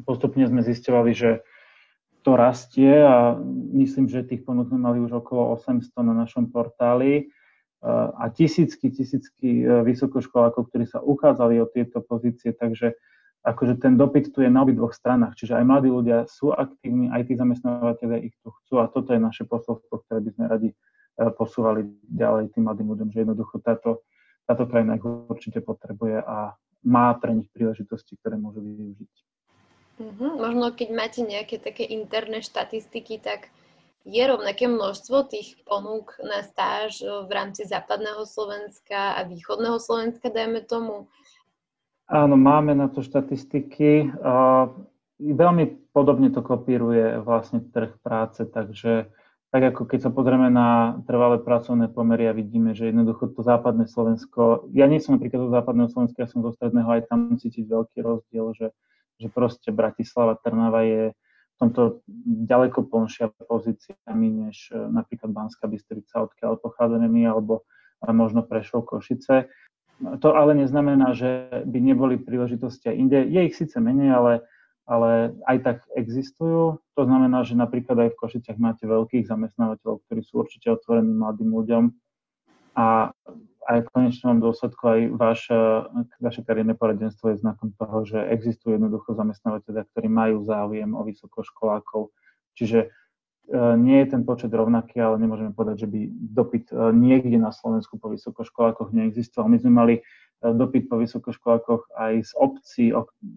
postupne 0.08 0.48
sme 0.48 0.64
zistovali, 0.64 1.12
že 1.12 1.44
to 2.24 2.32
rastie 2.32 2.90
a 2.90 3.36
myslím, 3.76 4.08
že 4.08 4.24
tých 4.24 4.48
ponúk 4.48 4.72
sme 4.72 4.80
mali 4.80 4.98
už 5.04 5.20
okolo 5.20 5.52
800 5.60 5.92
na 6.00 6.16
našom 6.16 6.48
portáli 6.48 7.28
a 7.86 8.32
tisícky, 8.32 8.90
tisícky 8.90 9.62
e, 9.62 9.84
vysokoškolákov, 9.86 10.72
ktorí 10.72 10.90
sa 10.90 10.98
uchádzali 10.98 11.60
o 11.62 11.70
tieto 11.70 12.02
pozície, 12.02 12.50
takže 12.50 12.98
akože 13.46 13.78
ten 13.78 13.94
dopyt 13.94 14.34
tu 14.34 14.42
je 14.42 14.50
na 14.50 14.66
obidvoch 14.66 14.90
stranách, 14.90 15.38
čiže 15.38 15.54
aj 15.54 15.64
mladí 15.68 15.92
ľudia 15.92 16.26
sú 16.26 16.50
aktívni, 16.50 17.14
aj 17.14 17.30
tí 17.30 17.38
zamestnávateľe 17.38 18.26
ich 18.26 18.34
tu 18.42 18.50
chcú 18.50 18.82
a 18.82 18.90
toto 18.90 19.14
je 19.14 19.22
naše 19.22 19.46
posolstvo, 19.46 20.02
ktoré 20.02 20.18
by 20.18 20.30
sme 20.34 20.44
radi 20.50 20.68
E, 20.72 20.95
posúvali 21.16 21.88
ďalej 22.12 22.52
tým 22.52 22.68
mladým 22.68 22.88
ľuďom, 22.92 23.08
že 23.12 23.24
jednoducho 23.24 23.60
táto, 23.64 24.04
táto 24.44 24.68
krajina 24.68 25.00
ich 25.00 25.04
určite 25.04 25.64
potrebuje 25.64 26.20
a 26.20 26.52
má 26.84 27.16
pre 27.16 27.32
nich 27.34 27.48
príležitosti, 27.50 28.14
ktoré 28.20 28.36
môžu 28.36 28.62
využiť. 28.62 29.14
Mm-hmm. 29.96 30.30
Možno 30.38 30.76
keď 30.76 30.88
máte 30.92 31.20
nejaké 31.24 31.56
také 31.56 31.88
interné 31.88 32.44
štatistiky, 32.44 33.16
tak 33.16 33.48
je 34.06 34.22
rovnaké 34.22 34.70
množstvo 34.70 35.26
tých 35.26 35.58
ponúk 35.66 36.14
na 36.22 36.46
stáž 36.46 37.02
v 37.02 37.30
rámci 37.32 37.66
západného 37.66 38.22
Slovenska 38.22 39.18
a 39.18 39.26
východného 39.26 39.82
Slovenska, 39.82 40.30
dajme 40.30 40.62
tomu? 40.62 41.10
Áno, 42.06 42.38
máme 42.38 42.78
na 42.78 42.86
to 42.86 43.02
štatistiky. 43.02 44.14
veľmi 45.18 45.64
podobne 45.90 46.30
to 46.30 46.38
kopíruje 46.38 47.18
vlastne 47.18 47.64
trh 47.66 47.98
práce, 47.98 48.46
takže 48.46 49.10
tak 49.56 49.72
ako 49.72 49.88
keď 49.88 50.00
sa 50.04 50.10
pozrieme 50.12 50.52
na 50.52 51.00
trvalé 51.08 51.40
pracovné 51.40 51.88
pomery 51.88 52.28
a 52.28 52.36
vidíme, 52.36 52.76
že 52.76 52.92
jednoducho 52.92 53.32
to 53.32 53.40
západné 53.40 53.88
Slovensko, 53.88 54.68
ja 54.76 54.84
nie 54.84 55.00
som 55.00 55.16
napríklad 55.16 55.48
zo 55.48 55.50
západného 55.56 55.88
Slovenska, 55.88 56.20
ja 56.20 56.28
som 56.28 56.44
zo 56.44 56.52
stredného, 56.52 56.84
aj 56.84 57.08
tam 57.08 57.40
cítiť 57.40 57.64
veľký 57.64 58.04
rozdiel, 58.04 58.52
že, 58.52 58.76
že 59.16 59.32
proste 59.32 59.72
Bratislava, 59.72 60.36
Trnava 60.36 60.84
je 60.84 61.16
v 61.16 61.56
tomto 61.56 62.04
ďaleko 62.44 62.84
plnšia 62.84 63.32
pozíciami 63.48 64.28
než 64.44 64.68
e, 64.68 64.76
napríklad 64.76 65.32
Banská 65.32 65.64
Bystrica, 65.72 66.28
odkiaľ 66.28 66.60
pochádzame 66.60 67.08
my, 67.08 67.24
alebo 67.24 67.64
možno 68.04 68.44
Prešov, 68.44 68.84
Košice. 68.84 69.48
To 70.04 70.36
ale 70.36 70.52
neznamená, 70.52 71.16
že 71.16 71.48
by 71.64 71.80
neboli 71.80 72.20
príležitosti 72.20 72.92
aj 72.92 72.96
inde. 73.00 73.18
Je 73.24 73.40
ich 73.40 73.56
síce 73.56 73.80
menej, 73.80 74.12
ale 74.12 74.32
ale 74.86 75.34
aj 75.50 75.56
tak 75.66 75.78
existujú. 75.98 76.78
To 76.94 77.02
znamená, 77.02 77.42
že 77.42 77.58
napríklad 77.58 78.06
aj 78.06 78.10
v 78.14 78.20
Košiciach 78.22 78.58
máte 78.62 78.86
veľkých 78.86 79.26
zamestnávateľov, 79.26 80.06
ktorí 80.06 80.22
sú 80.22 80.46
určite 80.46 80.70
otvorení 80.70 81.10
mladým 81.10 81.50
ľuďom 81.50 81.84
a 82.78 83.10
aj 83.66 83.78
v 83.82 83.92
konečnom 83.92 84.38
dôsledku 84.38 84.82
aj 84.86 85.00
vaše, 85.18 85.58
vaše 86.22 86.40
kariérne 86.46 86.78
poradenstvo 86.78 87.34
je 87.34 87.42
znakom 87.42 87.74
toho, 87.74 88.06
že 88.06 88.18
existujú 88.30 88.78
jednoducho 88.78 89.18
zamestnávateľia, 89.18 89.90
ktorí 89.90 90.06
majú 90.06 90.46
záujem 90.46 90.94
o 90.94 91.02
vysokoškolákov. 91.02 92.14
Čiže 92.54 92.86
e, 92.86 92.88
nie 93.74 93.98
je 94.06 94.06
ten 94.14 94.22
počet 94.22 94.54
rovnaký, 94.54 95.02
ale 95.02 95.18
nemôžeme 95.18 95.50
povedať, 95.50 95.82
že 95.82 95.88
by 95.90 96.00
dopyt 96.14 96.70
e, 96.70 96.94
niekde 96.94 97.42
na 97.42 97.50
Slovensku 97.50 97.98
po 97.98 98.14
vysokoškolákoch 98.14 98.94
neexistoval. 98.94 99.50
My 99.50 99.58
sme 99.58 99.72
mali 99.74 99.94
dopyt 100.42 100.88
po 100.88 101.00
vysokoškolákoch 101.00 101.96
aj 101.96 102.14
z 102.28 102.32
obcí, 102.36 102.84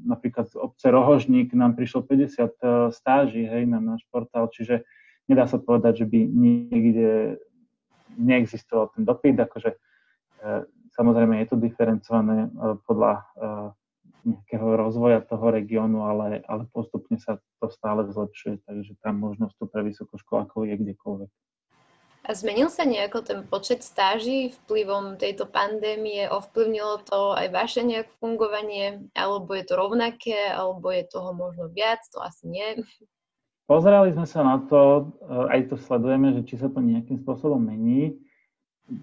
napríklad 0.03 0.51
z 0.51 0.55
obce 0.59 0.91
Rohožník 0.91 1.55
nám 1.55 1.79
prišlo 1.79 2.03
50 2.03 2.35
e, 2.35 2.49
stáží 2.91 3.47
hej, 3.47 3.63
na 3.65 3.79
náš 3.79 4.03
portál, 4.11 4.51
čiže 4.51 4.83
nedá 5.31 5.47
sa 5.47 5.57
povedať, 5.57 6.03
že 6.03 6.05
by 6.11 6.19
niekde 6.27 7.39
neexistoval 8.19 8.91
ten 8.91 9.07
dopyt, 9.07 9.39
akože 9.39 9.71
e, 9.73 9.77
samozrejme 10.91 11.39
je 11.39 11.47
to 11.47 11.55
diferencované 11.55 12.51
podľa 12.83 13.23
nejakého 14.25 14.75
rozvoja 14.75 15.23
toho 15.23 15.47
regiónu, 15.51 16.03
ale, 16.03 16.43
ale 16.45 16.67
postupne 16.75 17.15
sa 17.15 17.39
to 17.63 17.71
stále 17.71 18.03
zlepšuje, 18.11 18.59
takže 18.67 18.99
tam 18.99 19.23
možnosť 19.23 19.55
tu 19.55 19.65
pre 19.71 19.81
vysokoškolákov 19.87 20.67
je 20.67 20.75
kdekoľvek. 20.75 21.31
A 22.29 22.37
zmenil 22.37 22.69
sa 22.69 22.85
nejako 22.85 23.25
ten 23.25 23.39
počet 23.41 23.81
stáží 23.81 24.53
vplyvom 24.53 25.17
tejto 25.17 25.49
pandémie? 25.49 26.29
Ovplyvnilo 26.29 27.01
to 27.01 27.33
aj 27.33 27.49
vaše 27.49 27.81
nejaké 27.81 28.13
fungovanie? 28.21 29.09
Alebo 29.17 29.57
je 29.57 29.65
to 29.65 29.73
rovnaké? 29.73 30.53
Alebo 30.53 30.93
je 30.93 31.09
toho 31.09 31.33
možno 31.33 31.73
viac? 31.73 32.05
To 32.13 32.21
asi 32.21 32.45
nie. 32.45 32.85
Pozerali 33.65 34.13
sme 34.13 34.29
sa 34.29 34.45
na 34.45 34.61
to, 34.61 35.09
eh, 35.25 35.57
aj 35.57 35.73
to 35.73 35.75
sledujeme, 35.81 36.37
že 36.37 36.45
či 36.45 36.61
sa 36.61 36.69
to 36.69 36.77
nejakým 36.85 37.17
spôsobom 37.25 37.65
mení. 37.65 38.21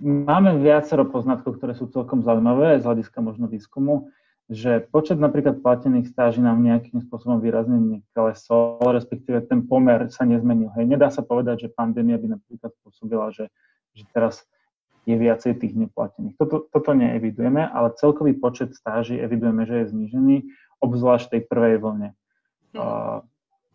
Máme 0.02 0.62
viacero 0.62 1.02
poznatkov, 1.02 1.58
ktoré 1.58 1.74
sú 1.74 1.90
celkom 1.90 2.22
zaujímavé 2.22 2.78
aj 2.78 2.86
z 2.86 2.86
hľadiska 2.86 3.18
možno 3.26 3.50
výskumu 3.50 4.06
že 4.46 4.86
počet 4.94 5.18
napríklad 5.18 5.58
platených 5.58 6.14
stáží 6.14 6.38
nám 6.38 6.62
nejakým 6.62 7.02
spôsobom 7.02 7.42
výrazne 7.42 7.82
neklesol, 7.82 8.78
respektíve 8.94 9.42
ten 9.42 9.66
pomer 9.66 10.06
sa 10.14 10.22
nezmenil. 10.22 10.70
Hej, 10.78 10.86
nedá 10.86 11.10
sa 11.10 11.26
povedať, 11.26 11.66
že 11.66 11.74
pandémia 11.74 12.14
by 12.14 12.38
napríklad 12.38 12.70
spôsobila, 12.78 13.34
že, 13.34 13.50
že 13.98 14.06
teraz 14.14 14.46
je 15.02 15.18
viacej 15.18 15.58
tých 15.58 15.74
neplatených. 15.74 16.38
Toto, 16.38 16.66
toto 16.70 16.90
neevidujeme, 16.94 17.62
ale 17.62 17.94
celkový 17.98 18.38
počet 18.38 18.74
stáží 18.74 19.18
evidujeme, 19.18 19.66
že 19.66 19.82
je 19.82 19.90
znížený, 19.94 20.36
obzvlášť 20.78 21.26
tej 21.34 21.42
prvej 21.50 21.82
vlne. 21.82 22.08
Uh, 22.74 23.22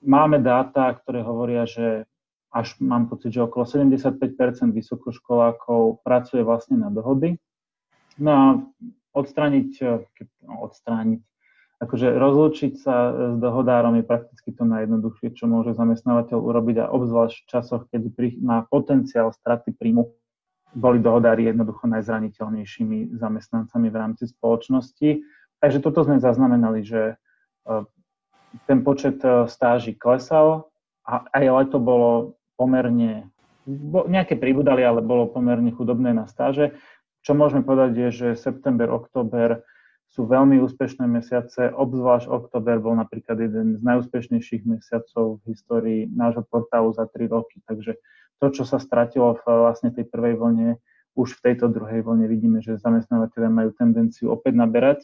máme 0.04 0.40
dáta, 0.40 0.92
ktoré 0.96 1.24
hovoria, 1.24 1.68
že 1.68 2.08
až 2.52 2.76
mám 2.84 3.08
pocit, 3.08 3.32
že 3.32 3.44
okolo 3.44 3.64
75% 3.64 4.20
vysokoškolákov 4.76 6.04
pracuje 6.04 6.44
vlastne 6.44 6.80
na 6.80 6.92
dohody. 6.92 7.40
No 8.20 8.30
a 8.32 8.44
odstrániť, 9.12 9.70
eh, 9.84 10.04
no, 10.46 10.54
odstrániť, 10.68 11.22
akože 11.82 12.08
rozlúčiť 12.14 12.74
sa 12.78 12.96
s 13.10 13.36
dohodárom 13.42 13.98
je 13.98 14.06
prakticky 14.06 14.54
to 14.54 14.64
najjednoduchšie, 14.70 15.34
čo 15.34 15.50
môže 15.50 15.74
zamestnávateľ 15.74 16.38
urobiť 16.38 16.86
a 16.86 16.92
obzvlášť 16.94 17.38
v 17.42 17.50
časoch, 17.50 17.82
keď 17.90 18.02
má 18.38 18.62
potenciál 18.70 19.34
straty 19.34 19.74
príjmu, 19.74 20.14
boli 20.78 21.02
dohodári 21.02 21.50
jednoducho 21.50 21.90
najzraniteľnejšími 21.90 23.18
zamestnancami 23.18 23.88
v 23.92 23.98
rámci 23.98 24.24
spoločnosti. 24.30 25.26
Takže 25.60 25.80
toto 25.84 26.06
sme 26.06 26.22
zaznamenali, 26.22 26.86
že 26.86 27.18
eh, 27.18 27.84
ten 28.68 28.84
počet 28.84 29.24
stáží 29.48 29.96
klesal 29.96 30.68
a 31.08 31.24
aj 31.32 31.46
leto 31.48 31.80
bolo 31.80 32.36
pomerne, 32.60 33.32
nejaké 33.88 34.36
pribudali, 34.38 34.84
ale 34.84 35.02
bolo 35.02 35.32
pomerne 35.32 35.72
chudobné 35.72 36.14
na 36.14 36.28
stáže. 36.28 36.76
Čo 37.22 37.38
môžeme 37.38 37.62
povedať 37.62 37.92
je, 37.98 38.10
že 38.10 38.28
september, 38.42 38.90
október 38.90 39.62
sú 40.12 40.28
veľmi 40.28 40.60
úspešné 40.60 41.08
mesiace, 41.08 41.72
obzvlášť 41.72 42.28
október 42.28 42.84
bol 42.84 43.00
napríklad 43.00 43.40
jeden 43.40 43.80
z 43.80 43.82
najúspešnejších 43.86 44.68
mesiacov 44.68 45.40
v 45.40 45.56
histórii 45.56 46.02
nášho 46.12 46.44
portálu 46.44 46.92
za 46.92 47.08
3 47.08 47.32
roky. 47.32 47.64
Takže 47.64 47.96
to, 48.44 48.48
čo 48.52 48.68
sa 48.68 48.82
stratilo 48.82 49.40
v 49.40 49.44
vlastne 49.48 49.94
tej 49.94 50.10
prvej 50.10 50.36
vlne, 50.36 50.70
už 51.16 51.40
v 51.40 51.44
tejto 51.52 51.72
druhej 51.72 52.04
vlne 52.04 52.28
vidíme, 52.28 52.60
že 52.60 52.82
zamestnávateľe 52.82 53.48
majú 53.48 53.70
tendenciu 53.72 54.36
opäť 54.36 54.60
naberať. 54.60 55.00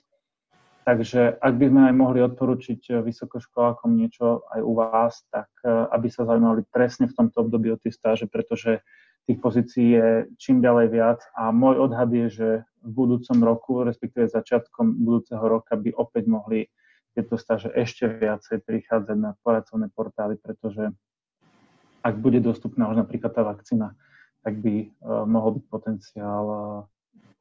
Takže 0.88 1.36
ak 1.40 1.54
by 1.60 1.66
sme 1.68 1.82
aj 1.92 1.96
mohli 2.00 2.20
odporučiť 2.24 3.04
vysokoškolákom 3.04 3.92
niečo 3.92 4.48
aj 4.56 4.62
u 4.64 4.72
vás, 4.72 5.20
tak 5.32 5.52
aby 5.68 6.08
sa 6.08 6.24
zaujímali 6.24 6.64
presne 6.72 7.12
v 7.12 7.16
tomto 7.16 7.44
období 7.44 7.76
o 7.76 7.78
tie 7.80 7.92
stáže, 7.92 8.28
pretože 8.32 8.80
tých 9.28 9.44
pozícií 9.44 9.88
je 10.00 10.08
čím 10.40 10.64
ďalej 10.64 10.88
viac 10.88 11.20
a 11.36 11.52
môj 11.52 11.84
odhad 11.84 12.08
je, 12.16 12.28
že 12.32 12.50
v 12.80 12.92
budúcom 12.96 13.38
roku, 13.44 13.72
respektíve 13.84 14.32
začiatkom 14.32 15.04
budúceho 15.04 15.44
roka 15.44 15.76
by 15.76 15.92
opäť 16.00 16.32
mohli 16.32 16.60
tieto 17.12 17.36
stáže 17.36 17.68
ešte 17.76 18.08
viacej 18.08 18.64
prichádzať 18.64 19.18
na 19.20 19.36
pracovné 19.44 19.92
portály, 19.92 20.40
pretože 20.40 20.96
ak 22.00 22.16
bude 22.24 22.40
dostupná 22.40 22.88
už 22.88 23.04
napríklad 23.04 23.36
tá 23.36 23.44
vakcína, 23.44 24.00
tak 24.48 24.64
by 24.64 24.88
uh, 24.88 25.28
mohol 25.28 25.60
byť 25.60 25.64
potenciál 25.68 26.46
uh, 26.48 26.62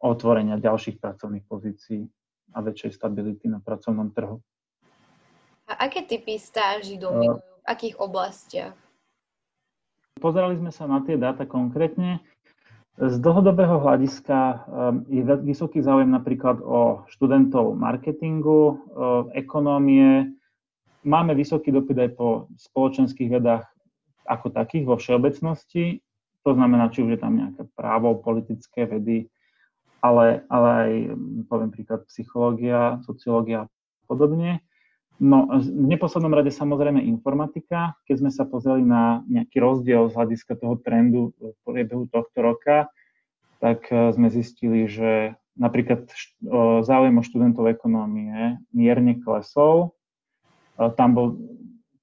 otvorenia 0.02 0.58
ďalších 0.58 0.98
pracovných 0.98 1.46
pozícií 1.46 2.02
a 2.50 2.58
väčšej 2.66 2.98
stability 2.98 3.46
na 3.46 3.62
pracovnom 3.62 4.10
trhu. 4.10 4.42
A 5.70 5.86
aké 5.86 6.02
typy 6.02 6.34
stáží 6.40 6.98
dominujú? 6.98 7.38
V 7.38 7.66
akých 7.68 7.94
oblastiach? 8.02 8.85
Pozerali 10.16 10.56
sme 10.56 10.72
sa 10.72 10.88
na 10.88 11.04
tie 11.04 11.20
dáta 11.20 11.44
konkrétne. 11.44 12.24
Z 12.96 13.20
dlhodobého 13.20 13.76
hľadiska 13.76 14.38
um, 14.40 15.04
je 15.12 15.20
vysoký 15.44 15.84
záujem 15.84 16.08
napríklad 16.08 16.64
o 16.64 17.04
študentov 17.12 17.76
marketingu, 17.76 18.80
ekonómie. 19.36 20.32
Máme 21.04 21.36
vysoký 21.36 21.68
dopyt 21.68 22.08
aj 22.08 22.10
po 22.16 22.48
spoločenských 22.56 23.28
vedách 23.28 23.68
ako 24.24 24.50
takých 24.50 24.88
vo 24.88 24.96
všeobecnosti. 24.96 26.00
To 26.48 26.56
znamená, 26.56 26.88
či 26.88 27.04
už 27.04 27.14
je 27.14 27.20
tam 27.20 27.36
nejaké 27.36 27.68
právo, 27.76 28.16
politické 28.16 28.88
vedy, 28.88 29.28
ale, 30.00 30.46
ale 30.48 30.68
aj, 30.70 30.92
poviem 31.50 31.70
príklad, 31.74 32.08
psychológia, 32.08 33.04
sociológia 33.04 33.66
a 33.66 33.70
podobne. 34.08 34.64
No, 35.16 35.48
v 35.48 35.96
neposlednom 35.96 36.28
rade 36.36 36.52
samozrejme 36.52 37.00
informatika. 37.00 37.96
Keď 38.04 38.16
sme 38.20 38.30
sa 38.32 38.44
pozreli 38.44 38.84
na 38.84 39.24
nejaký 39.24 39.56
rozdiel 39.64 40.12
z 40.12 40.16
hľadiska 40.16 40.60
toho 40.60 40.76
trendu 40.76 41.32
v 41.40 41.56
priebehu 41.64 42.04
tohto 42.12 42.36
roka, 42.44 42.92
tak 43.64 43.88
e, 43.88 44.12
sme 44.12 44.28
zistili, 44.28 44.84
že 44.84 45.32
napríklad 45.56 46.04
záujem 46.84 47.16
o 47.16 47.24
študentov 47.24 47.64
ekonómie 47.72 48.60
mierne 48.76 49.16
klesol. 49.24 49.96
Tam 50.76 51.16
bol, 51.16 51.40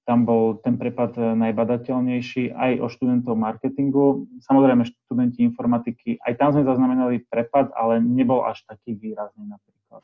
tam 0.10 0.26
bol 0.26 0.58
ten 0.66 0.82
prepad 0.82 1.14
najbadateľnejší 1.14 2.50
aj 2.50 2.82
o 2.82 2.90
študentov 2.90 3.38
marketingu. 3.38 4.26
Samozrejme, 4.42 4.90
študenti 4.90 5.46
informatiky, 5.46 6.18
aj 6.26 6.34
tam 6.42 6.58
sme 6.58 6.66
zaznamenali 6.66 7.22
prepad, 7.30 7.70
ale 7.78 8.02
nebol 8.02 8.42
až 8.42 8.66
taký 8.66 8.98
výrazný 8.98 9.46
napríklad. 9.46 10.02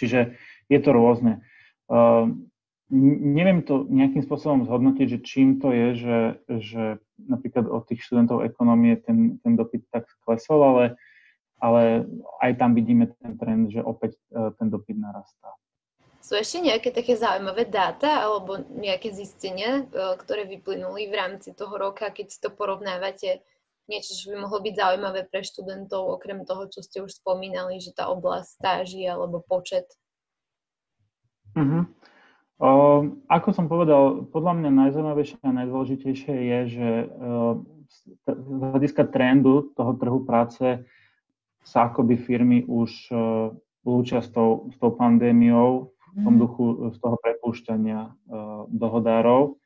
Čiže 0.00 0.40
je 0.72 0.78
to 0.80 0.90
rôzne. 0.96 1.44
Ehm, 1.92 2.48
neviem 3.20 3.60
to 3.64 3.84
nejakým 3.88 4.24
spôsobom 4.24 4.64
zhodnotiť, 4.64 5.06
že 5.16 5.18
čím 5.24 5.60
to 5.60 5.72
je, 5.72 5.88
že, 5.96 6.18
že 6.60 6.84
napríklad 7.20 7.68
od 7.68 7.84
tých 7.88 8.04
študentov 8.04 8.44
ekonomie 8.44 8.96
ten, 9.00 9.40
ten 9.40 9.56
dopyt 9.56 9.88
tak 9.92 10.08
klesol, 10.24 10.60
ale, 10.60 10.84
ale 11.60 12.08
aj 12.40 12.52
tam 12.56 12.72
vidíme 12.76 13.12
ten 13.20 13.36
trend, 13.36 13.72
že 13.72 13.80
opäť 13.80 14.16
e, 14.32 14.52
ten 14.56 14.68
dopyt 14.68 14.96
narastá. 15.00 15.56
Sú 16.20 16.36
ešte 16.36 16.62
nejaké 16.62 16.92
také 16.92 17.16
zaujímavé 17.16 17.66
dáta 17.66 18.24
alebo 18.24 18.60
nejaké 18.76 19.12
zistenia, 19.12 19.88
e, 19.88 20.16
ktoré 20.20 20.44
vyplynuli 20.44 21.08
v 21.08 21.14
rámci 21.16 21.56
toho 21.56 21.72
roka, 21.76 22.12
keď 22.12 22.26
si 22.28 22.38
to 22.44 22.52
porovnávate 22.52 23.40
niečo, 23.88 24.12
čo 24.16 24.36
by 24.36 24.48
mohlo 24.48 24.60
byť 24.60 24.74
zaujímavé 24.76 25.20
pre 25.32 25.40
študentov, 25.40 26.12
okrem 26.12 26.44
toho, 26.44 26.68
čo 26.68 26.84
ste 26.84 27.00
už 27.00 27.24
spomínali, 27.24 27.80
že 27.80 27.96
tá 27.96 28.12
oblasť 28.12 28.48
stáží 28.60 29.04
alebo 29.08 29.40
počet 29.40 29.88
Uh-huh. 31.52 31.82
O, 32.62 32.70
ako 33.26 33.48
som 33.50 33.66
povedal, 33.66 34.28
podľa 34.30 34.52
mňa 34.62 34.70
najzaujímavejšie 34.70 35.42
a 35.42 35.56
najdôležitejšie 35.64 36.34
je, 36.34 36.58
že 36.70 36.88
uh, 37.10 37.58
z 37.90 38.46
hľadiska 38.48 39.10
trendu 39.10 39.74
toho 39.74 39.92
trhu 39.98 40.22
práce 40.22 40.86
sa 41.62 41.78
akoby 41.90 42.16
firmy 42.16 42.62
už 42.64 42.90
uh, 43.10 43.50
lúčia 43.82 44.22
s 44.22 44.30
tou, 44.30 44.70
s 44.70 44.76
tou 44.78 44.94
pandémiou 44.94 45.90
v 46.12 46.16
tom 46.22 46.34
mhm. 46.36 46.40
duchu 46.40 46.64
z 46.92 46.96
toho 47.00 47.16
prepúšťania 47.18 48.00
uh, 48.04 48.68
dohodárov. 48.68 49.56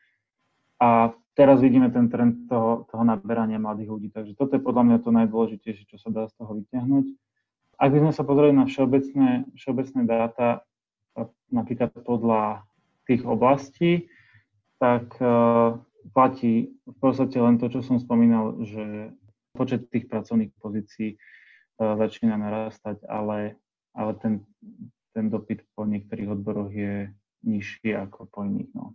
A 0.77 1.13
teraz 1.37 1.61
vidíme 1.61 1.93
ten 1.93 2.09
trend 2.09 2.49
toho, 2.49 2.89
toho 2.89 3.05
naberania 3.05 3.61
mladých 3.61 3.93
ľudí. 3.93 4.09
Takže 4.13 4.33
toto 4.37 4.57
je 4.57 4.63
podľa 4.63 4.83
mňa 4.89 4.99
to 5.05 5.11
najdôležitejšie, 5.13 5.85
čo 5.89 5.97
sa 6.01 6.09
dá 6.09 6.25
z 6.29 6.35
toho 6.37 6.53
vyťahnuť. 6.57 7.07
Ak 7.77 7.93
by 7.93 7.99
sme 8.09 8.13
sa 8.17 8.25
pozreli 8.25 8.57
na 8.57 8.65
všeobecné, 8.65 9.53
všeobecné 9.53 10.01
dáta, 10.09 10.65
napríklad 11.51 11.93
podľa 12.05 12.67
tých 13.07 13.23
oblastí, 13.23 14.11
tak 14.77 15.17
uh, 15.23 15.79
platí 16.13 16.77
v 16.85 16.97
podstate 17.01 17.39
len 17.41 17.57
to, 17.57 17.73
čo 17.73 17.81
som 17.81 17.97
spomínal, 17.97 18.61
že 18.67 19.15
počet 19.57 19.89
tých 19.89 20.11
pracovných 20.11 20.53
pozícií 20.61 21.17
uh, 21.17 21.97
začína 21.97 22.37
narastať, 22.37 23.07
ale, 23.09 23.57
ale 23.97 24.13
ten, 24.21 24.45
ten 25.17 25.33
dopyt 25.33 25.65
po 25.73 25.89
niektorých 25.89 26.29
odboroch 26.37 26.71
je 26.75 27.09
nižší 27.47 27.97
ako 27.97 28.29
po 28.29 28.45
iných. 28.45 28.71
No. 28.77 28.93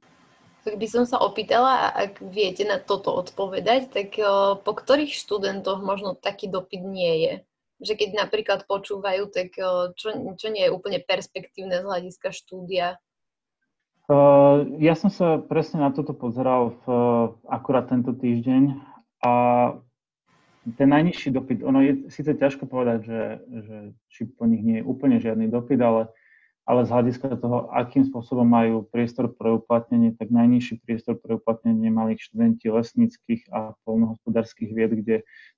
Tak 0.62 0.78
by 0.78 0.86
som 0.86 1.10
sa 1.10 1.18
opýtala, 1.18 1.90
ak 1.90 2.22
viete 2.22 2.62
na 2.62 2.78
toto 2.78 3.18
odpovedať, 3.18 3.90
tak 3.90 4.14
uh, 4.22 4.54
po 4.62 4.78
ktorých 4.78 5.10
študentoch 5.10 5.82
možno 5.82 6.14
taký 6.14 6.46
dopyt 6.46 6.84
nie 6.86 7.14
je? 7.26 7.34
Že 7.82 7.98
keď 7.98 8.26
napríklad 8.26 8.70
počúvajú, 8.70 9.34
tak 9.34 9.58
čo, 9.98 10.10
čo 10.38 10.48
nie 10.54 10.70
je 10.70 10.74
úplne 10.74 11.02
perspektívne 11.02 11.82
z 11.82 11.86
hľadiska 11.86 12.30
štúdia? 12.30 13.02
Uh, 14.12 14.68
ja 14.82 14.98
som 14.98 15.08
sa 15.08 15.40
presne 15.40 15.82
na 15.82 15.90
toto 15.94 16.12
pozeral 16.12 16.76
v, 16.84 16.86
akurát 17.48 17.88
tento 17.88 18.12
týždeň 18.12 18.76
a 19.24 19.34
ten 20.78 20.90
najnižší 20.94 21.34
dopyt, 21.34 21.66
ono 21.66 21.82
je 21.82 22.12
síce 22.14 22.38
ťažko 22.38 22.70
povedať, 22.70 23.08
že, 23.08 23.22
že 23.50 23.78
či 24.14 24.30
po 24.30 24.46
nich 24.46 24.62
nie 24.62 24.82
je 24.82 24.86
úplne 24.86 25.18
žiadny 25.18 25.50
dopyt, 25.50 25.82
ale, 25.82 26.12
ale 26.66 26.86
z 26.86 26.94
hľadiska 26.94 27.42
toho, 27.42 27.74
akým 27.74 28.06
spôsobom 28.06 28.46
majú 28.46 28.86
priestor 28.86 29.34
pre 29.34 29.50
uplatnenie, 29.58 30.14
tak 30.14 30.30
najnižší 30.30 30.86
priestor 30.86 31.18
pre 31.18 31.42
uplatnenie 31.42 31.90
mali 31.90 32.22
študenti 32.22 32.70
lesníckých 32.70 33.50
a 33.50 33.74
polnohospodárských 33.84 34.72
vied, 34.72 34.92
kde 35.02 35.16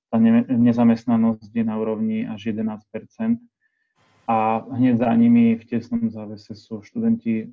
tá 0.08 0.16
nezamestnanosť 0.48 1.52
je 1.52 1.64
na 1.64 1.76
úrovni 1.76 2.24
až 2.24 2.56
11% 2.56 2.80
a 4.24 4.64
hneď 4.72 5.04
za 5.04 5.12
nimi 5.12 5.52
v 5.60 5.64
tesnom 5.68 6.08
závese 6.08 6.56
sú 6.56 6.80
študenti 6.80 7.44
e, 7.44 7.46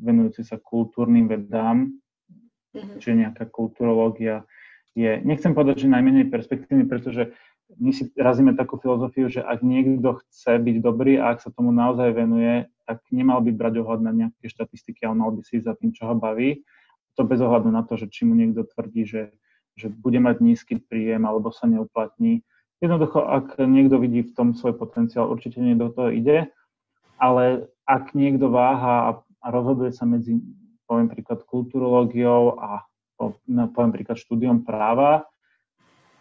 venujúci 0.00 0.40
sa 0.40 0.56
kultúrnym 0.56 1.28
vedám, 1.28 1.92
mm-hmm. 2.72 2.96
čiže 2.96 3.20
nejaká 3.20 3.44
kulturológia 3.52 4.48
je, 4.94 5.20
nechcem 5.26 5.54
povedať, 5.54 5.86
že 5.86 5.94
najmenej 5.94 6.30
perspektívny, 6.30 6.86
pretože 6.86 7.34
my 7.78 7.90
si 7.90 8.10
razíme 8.14 8.54
takú 8.54 8.78
filozofiu, 8.78 9.26
že 9.26 9.42
ak 9.42 9.66
niekto 9.66 10.22
chce 10.22 10.62
byť 10.62 10.76
dobrý 10.78 11.18
a 11.18 11.34
ak 11.34 11.42
sa 11.42 11.50
tomu 11.50 11.74
naozaj 11.74 12.14
venuje, 12.14 12.70
tak 12.86 13.02
nemal 13.10 13.42
by 13.42 13.50
brať 13.50 13.82
ohľad 13.82 14.00
na 14.06 14.12
nejaké 14.14 14.46
štatistiky, 14.46 15.02
ale 15.02 15.18
mal 15.18 15.30
by 15.34 15.42
si 15.42 15.58
za 15.58 15.74
tým, 15.74 15.90
čo 15.90 16.06
ho 16.06 16.14
baví. 16.14 16.62
To 17.18 17.26
bez 17.26 17.42
ohľadu 17.42 17.70
na 17.74 17.82
to, 17.82 17.98
že 17.98 18.10
či 18.10 18.26
mu 18.26 18.38
niekto 18.38 18.66
tvrdí, 18.66 19.02
že 19.06 19.22
že 19.74 19.90
bude 19.90 20.18
mať 20.22 20.38
nízky 20.38 20.78
príjem 20.78 21.26
alebo 21.26 21.50
sa 21.50 21.66
neuplatní. 21.66 22.46
Jednoducho, 22.78 23.26
ak 23.26 23.58
niekto 23.58 23.98
vidí 23.98 24.22
v 24.22 24.34
tom 24.34 24.54
svoj 24.54 24.78
potenciál, 24.78 25.30
určite 25.30 25.58
nie 25.58 25.74
do 25.74 25.90
toho 25.90 26.14
ide, 26.14 26.50
ale 27.18 27.70
ak 27.86 28.14
niekto 28.14 28.50
váha 28.50 29.22
a 29.44 29.46
rozhoduje 29.50 29.92
sa 29.92 30.08
medzi, 30.08 30.40
poviem 30.88 31.10
príklad, 31.10 31.44
kulturológiou 31.44 32.56
a 32.60 32.86
poviem 33.16 33.92
príklad 33.94 34.18
štúdiom 34.18 34.66
práva, 34.66 35.26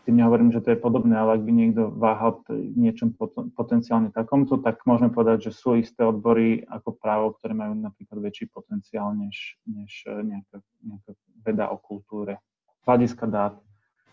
tým 0.03 0.19
nehovorím, 0.19 0.51
že 0.51 0.59
to 0.59 0.75
je 0.75 0.83
podobné, 0.83 1.15
ale 1.15 1.39
ak 1.39 1.43
by 1.47 1.51
niekto 1.55 1.87
váhal 1.95 2.43
niečom 2.51 3.15
potenciálne 3.55 4.11
takomto, 4.11 4.59
tak 4.59 4.83
môžeme 4.83 5.07
povedať, 5.15 5.47
že 5.47 5.51
sú 5.55 5.79
isté 5.79 6.03
odbory 6.03 6.67
ako 6.67 6.99
právo, 6.99 7.31
ktoré 7.39 7.55
majú 7.55 7.71
napríklad 7.79 8.19
väčší 8.19 8.51
potenciál 8.51 9.15
než, 9.15 9.55
než 9.63 10.03
nejaká, 10.03 10.59
nejaká 10.83 11.11
veda 11.47 11.71
o 11.71 11.79
kultúre 11.79 12.43
hľadiska 12.83 13.25
dát. 13.31 13.55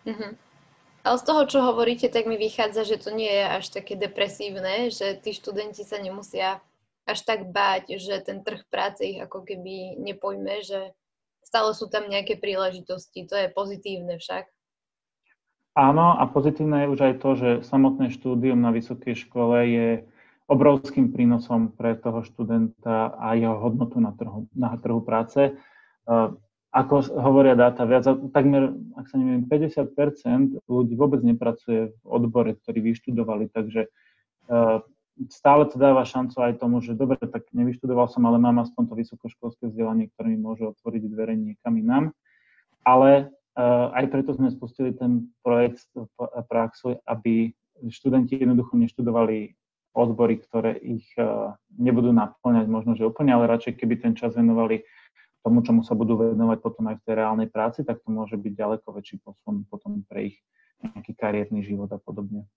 Uh-huh. 0.07 0.39
Ale 1.03 1.17
z 1.19 1.25
toho, 1.27 1.43
čo 1.51 1.59
hovoríte, 1.59 2.07
tak 2.07 2.31
mi 2.31 2.39
vychádza, 2.39 2.87
že 2.87 3.03
to 3.03 3.11
nie 3.11 3.31
je 3.31 3.47
až 3.51 3.67
také 3.75 3.99
depresívne, 3.99 4.95
že 4.95 5.19
tí 5.19 5.35
študenti 5.35 5.83
sa 5.83 5.99
nemusia 5.99 6.63
až 7.03 7.27
tak 7.27 7.51
báť, 7.51 7.99
že 7.99 8.23
ten 8.23 8.47
trh 8.47 8.63
práce 8.71 9.03
ich 9.03 9.19
ako 9.19 9.43
keby 9.43 9.99
nepojme, 9.99 10.63
že 10.63 10.95
stále 11.45 11.71
sú 11.77 11.91
tam 11.91 12.07
nejaké 12.07 12.39
príležitosti. 12.39 13.27
To 13.29 13.35
je 13.37 13.49
pozitívne 13.51 14.17
však. 14.21 14.49
Áno, 15.79 16.19
a 16.19 16.27
pozitívne 16.27 16.85
je 16.85 16.93
už 16.93 17.01
aj 17.01 17.15
to, 17.23 17.31
že 17.39 17.49
samotné 17.65 18.11
štúdium 18.11 18.59
na 18.59 18.75
vysokej 18.75 19.15
škole 19.15 19.57
je 19.71 19.89
obrovským 20.51 21.15
prínosom 21.15 21.71
pre 21.71 21.95
toho 21.95 22.27
študenta 22.27 23.15
a 23.15 23.39
jeho 23.39 23.55
hodnotu 23.63 24.03
na 24.03 24.11
trhu, 24.11 24.51
na 24.51 24.75
trhu 24.83 24.99
práce 24.99 25.55
ako 26.71 27.03
hovoria 27.19 27.59
dáta, 27.59 27.83
viac, 27.83 28.07
takmer, 28.31 28.71
ak 28.95 29.11
sa 29.11 29.19
neviem, 29.19 29.43
50% 29.43 30.71
ľudí 30.71 30.95
vôbec 30.95 31.19
nepracuje 31.27 31.91
v 31.91 32.05
odbore, 32.07 32.55
ktorý 32.63 32.95
vyštudovali, 32.95 33.51
takže 33.51 33.91
uh, 33.91 34.79
stále 35.29 35.69
to 35.69 35.77
dáva 35.77 36.07
šancu 36.07 36.37
aj 36.41 36.63
tomu, 36.63 36.81
že 36.81 36.97
dobre, 36.97 37.21
tak 37.21 37.51
nevyštudoval 37.53 38.09
som, 38.09 38.25
ale 38.25 38.41
mám 38.41 38.63
aspoň 38.65 38.89
to 38.89 38.95
vysokoškolské 38.97 39.69
vzdelanie, 39.69 40.09
ktoré 40.15 40.33
mi 40.33 40.39
môže 40.41 40.65
otvoriť 40.65 41.03
dvere 41.11 41.37
niekam 41.37 41.77
inám. 41.77 42.05
Ale 42.87 43.29
uh, 43.29 43.93
aj 43.93 44.05
preto 44.09 44.33
sme 44.33 44.49
spustili 44.49 44.97
ten 44.97 45.29
projekt 45.45 45.85
Praxuj, 46.49 46.97
aby 47.05 47.53
študenti 47.93 48.41
jednoducho 48.41 48.77
neštudovali 48.81 49.53
odbory, 49.93 50.41
ktoré 50.41 50.79
ich 50.81 51.11
uh, 51.21 51.53
nebudú 51.77 52.15
naplňať 52.15 52.67
možno, 52.71 52.97
že 52.97 53.05
úplne, 53.05 53.37
ale 53.37 53.51
radšej 53.51 53.77
keby 53.77 54.01
ten 54.01 54.13
čas 54.17 54.39
venovali 54.39 54.87
tomu, 55.41 55.65
čomu 55.65 55.81
sa 55.81 55.97
budú 55.97 56.21
venovať 56.21 56.59
potom 56.61 56.85
aj 56.93 57.01
v 57.01 57.05
tej 57.05 57.15
reálnej 57.17 57.49
práci, 57.49 57.81
tak 57.85 58.01
to 58.05 58.09
môže 58.13 58.37
byť 58.37 58.53
ďaleko 58.53 58.87
väčší 58.93 59.25
posun 59.25 59.65
potom 59.69 60.05
pre 60.05 60.33
ich 60.33 60.37
nejaký 60.81 61.13
kariérny 61.17 61.61
život 61.65 61.89
a 61.93 62.01
podobne. 62.01 62.49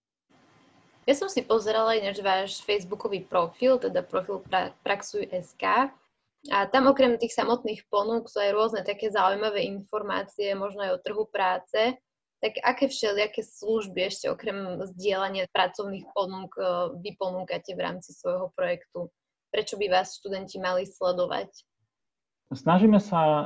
Ja 1.04 1.16
som 1.20 1.28
si 1.28 1.44
pozerala 1.44 2.00
ináč 2.00 2.24
váš 2.24 2.64
facebookový 2.64 3.28
profil, 3.28 3.76
teda 3.76 4.08
profil 4.08 4.40
pra- 4.40 4.72
Praxuj.sk 4.88 5.92
a 6.52 6.58
tam 6.68 6.92
okrem 6.92 7.16
tých 7.16 7.36
samotných 7.36 7.88
ponúk 7.88 8.28
sú 8.28 8.40
aj 8.40 8.52
rôzne 8.52 8.82
také 8.84 9.08
zaujímavé 9.08 9.64
informácie, 9.68 10.52
možno 10.56 10.84
aj 10.84 10.92
o 10.96 11.04
trhu 11.04 11.24
práce. 11.28 11.96
Tak 12.44 12.60
aké 12.60 12.92
všelijaké 12.92 13.40
služby 13.40 14.12
ešte 14.12 14.28
okrem 14.28 14.84
zdieľania 14.96 15.48
pracovných 15.56 16.04
ponúk 16.12 16.52
e, 16.60 16.64
vy 17.00 17.16
ponúkate 17.16 17.72
v 17.72 17.80
rámci 17.80 18.12
svojho 18.12 18.52
projektu? 18.52 19.08
Prečo 19.48 19.80
by 19.80 19.88
vás 19.88 20.20
študenti 20.20 20.60
mali 20.60 20.84
sledovať? 20.84 21.48
Snažíme 22.52 23.00
sa 23.00 23.22
e, 23.24 23.46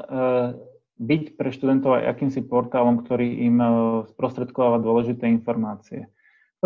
byť 0.97 1.37
pre 1.37 1.53
študentov 1.53 2.01
aj 2.01 2.17
akýmsi 2.17 2.41
portálom, 2.49 3.05
ktorý 3.05 3.45
im 3.45 3.57
e, 3.61 3.69
sprostredkováva 4.09 4.81
dôležité 4.81 5.29
informácie. 5.29 6.09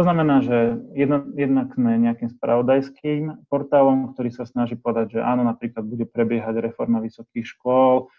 To 0.02 0.10
znamená, 0.10 0.42
že 0.42 0.82
jedno, 0.98 1.30
jednak 1.38 1.78
sme 1.78 1.94
nejakým 2.02 2.34
spravodajským 2.34 3.46
portálom, 3.54 4.18
ktorý 4.18 4.34
sa 4.34 4.50
snaží 4.50 4.74
povedať, 4.74 5.14
že 5.14 5.20
áno, 5.22 5.46
napríklad 5.46 5.86
bude 5.86 6.10
prebiehať 6.10 6.58
reforma 6.58 6.98
vysokých 7.06 7.46
škôl, 7.46 8.10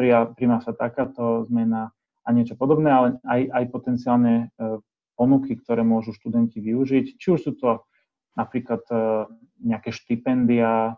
príjma 0.00 0.64
sa 0.64 0.72
takáto 0.72 1.44
zmena 1.52 1.92
a 2.24 2.28
niečo 2.32 2.56
podobné, 2.56 2.88
ale 2.88 3.08
aj, 3.28 3.44
aj 3.44 3.64
potenciálne 3.68 4.34
e, 4.56 4.80
ponuky, 5.12 5.52
ktoré 5.60 5.84
môžu 5.84 6.16
študenti 6.16 6.64
využiť. 6.64 7.20
Či 7.20 7.26
už 7.28 7.40
sú 7.44 7.52
to 7.60 7.84
napríklad 8.32 8.80
e, 8.88 9.28
nejaké 9.68 9.92
štipendia, 9.92 10.96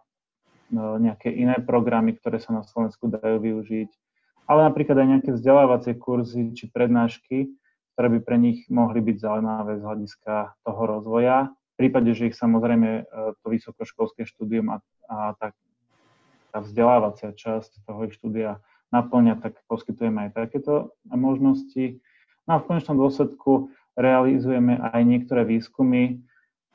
e, 0.70 0.78
nejaké 0.78 1.34
iné 1.34 1.58
programy, 1.58 2.14
ktoré 2.14 2.38
sa 2.38 2.54
na 2.54 2.62
Slovensku 2.62 3.10
dajú 3.10 3.42
využiť, 3.42 3.90
ale 4.46 4.60
napríklad 4.62 4.94
aj 4.94 5.08
nejaké 5.10 5.30
vzdelávacie 5.34 5.98
kurzy 5.98 6.54
či 6.54 6.70
prednášky, 6.70 7.50
ktoré 7.94 8.18
by 8.18 8.20
pre 8.26 8.36
nich 8.42 8.66
mohli 8.66 8.98
byť 8.98 9.16
zaujímavé 9.22 9.78
z 9.78 9.86
hľadiska 9.86 10.34
toho 10.66 10.82
rozvoja. 10.82 11.36
V 11.74 11.76
prípade, 11.78 12.10
že 12.14 12.30
ich 12.30 12.36
samozrejme 12.38 12.90
e, 12.90 13.02
to 13.38 13.46
vysokoškolské 13.46 14.26
štúdium 14.26 14.74
a, 14.74 14.78
a 15.06 15.34
tá, 15.38 15.54
tá 16.50 16.58
vzdelávacia 16.62 17.30
časť 17.34 17.86
toho 17.86 18.06
ich 18.06 18.14
štúdia 18.18 18.58
naplňa, 18.90 19.42
tak 19.42 19.58
poskytujeme 19.66 20.30
aj 20.30 20.30
takéto 20.34 20.94
možnosti. 21.06 21.98
No 22.46 22.58
a 22.58 22.60
v 22.62 22.66
konečnom 22.70 22.98
dôsledku 22.98 23.74
realizujeme 23.98 24.78
aj 24.78 25.00
niektoré 25.02 25.46
výskumy 25.46 26.22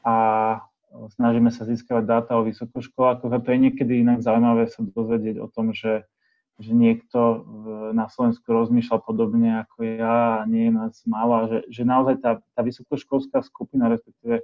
a 0.03 0.15
snažíme 1.19 1.51
sa 1.51 1.67
získavať 1.67 2.03
dáta 2.07 2.31
o 2.39 2.47
vysokoškolákoch 2.47 3.31
a 3.31 3.43
to 3.43 3.49
je 3.53 3.59
niekedy 3.69 4.01
inak 4.01 4.23
zaujímavé 4.23 4.71
sa 4.71 4.81
dozvedieť 4.81 5.37
o 5.43 5.47
tom, 5.51 5.75
že 5.75 6.07
že 6.59 6.75
niekto 6.75 7.47
na 7.95 8.11
Slovensku 8.11 8.51
rozmýšľa 8.51 8.97
podobne 9.01 9.63
ako 9.63 9.77
ja 9.95 10.43
a 10.43 10.47
nie 10.47 10.67
je 10.67 10.73
nás 10.75 10.93
málo 11.07 11.33
a 11.39 11.43
že, 11.47 11.59
že 11.71 11.87
naozaj 11.87 12.19
tá, 12.19 12.43
tá 12.53 12.61
vysokoškolská 12.61 13.39
skupina, 13.47 13.87
respektíve 13.87 14.43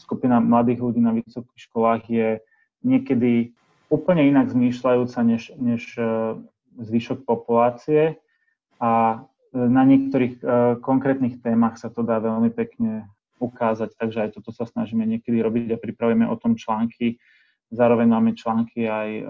skupina 0.00 0.40
mladých 0.40 0.80
ľudí 0.80 1.00
na 1.04 1.12
vysokých 1.12 1.60
školách 1.68 2.02
je 2.08 2.28
niekedy 2.80 3.52
úplne 3.92 4.24
inak 4.24 4.48
zmýšľajúca 4.48 5.20
než, 5.28 5.52
než 5.60 5.92
e, 6.00 6.40
zvyšok 6.80 7.28
populácie 7.28 8.16
a 8.80 9.22
na 9.52 9.84
niektorých 9.84 10.34
uh, 10.40 10.80
konkrétnych 10.80 11.44
témach 11.44 11.76
sa 11.76 11.92
to 11.92 12.00
dá 12.00 12.16
veľmi 12.24 12.48
pekne 12.56 13.04
ukázať, 13.36 13.92
takže 14.00 14.18
aj 14.24 14.30
toto 14.40 14.48
sa 14.48 14.64
snažíme 14.64 15.04
niekedy 15.04 15.44
robiť 15.44 15.76
a 15.76 15.82
pripravujeme 15.82 16.24
o 16.24 16.36
tom 16.40 16.56
články. 16.56 17.20
Zároveň 17.68 18.08
máme 18.08 18.32
články 18.32 18.88
aj 18.88 19.08
uh, 19.20 19.24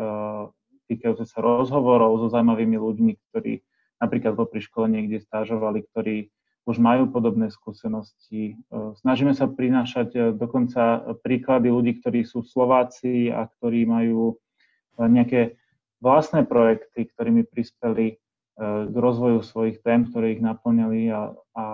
týkajúce 0.93 1.25
sa 1.25 1.41
rozhovorov 1.41 2.21
so 2.21 2.27
zaujímavými 2.29 2.77
ľuďmi, 2.77 3.13
ktorí 3.31 3.65
napríklad 4.03 4.35
vo 4.35 4.45
škole 4.51 4.91
niekde 4.91 5.23
stážovali, 5.23 5.87
ktorí 5.89 6.17
už 6.63 6.79
majú 6.79 7.11
podobné 7.11 7.51
skúsenosti. 7.51 8.55
E, 8.55 8.95
snažíme 9.03 9.35
sa 9.35 9.51
prinášať 9.51 10.09
e, 10.15 10.21
dokonca 10.31 11.15
príklady 11.27 11.75
ľudí, 11.75 11.99
ktorí 11.99 12.23
sú 12.23 12.47
Slováci 12.47 13.35
a 13.35 13.51
ktorí 13.51 13.83
majú 13.83 14.35
e, 14.35 15.07
nejaké 15.11 15.59
vlastné 16.03 16.47
projekty, 16.47 17.07
ktorými 17.07 17.47
prispeli 17.47 18.19
k 18.63 18.93
rozvoju 18.93 19.41
svojich 19.41 19.81
tém, 19.81 20.05
ktoré 20.05 20.37
ich 20.37 20.45
naplňali 20.45 21.09
a, 21.09 21.33
a 21.57 21.67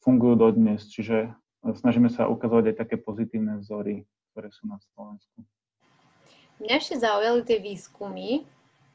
fungujú 0.00 0.48
dodnes. 0.48 0.88
Čiže 0.88 1.28
snažíme 1.60 2.08
sa 2.08 2.24
ukazovať 2.24 2.72
aj 2.72 2.76
také 2.80 2.96
pozitívne 2.96 3.60
vzory, 3.60 4.08
ktoré 4.32 4.48
sú 4.48 4.64
na 4.64 4.80
Slovensku. 4.80 5.44
Mňa 6.58 6.74
ešte 6.74 6.98
zaujali 6.98 7.46
tie 7.46 7.62
výskumy. 7.62 8.42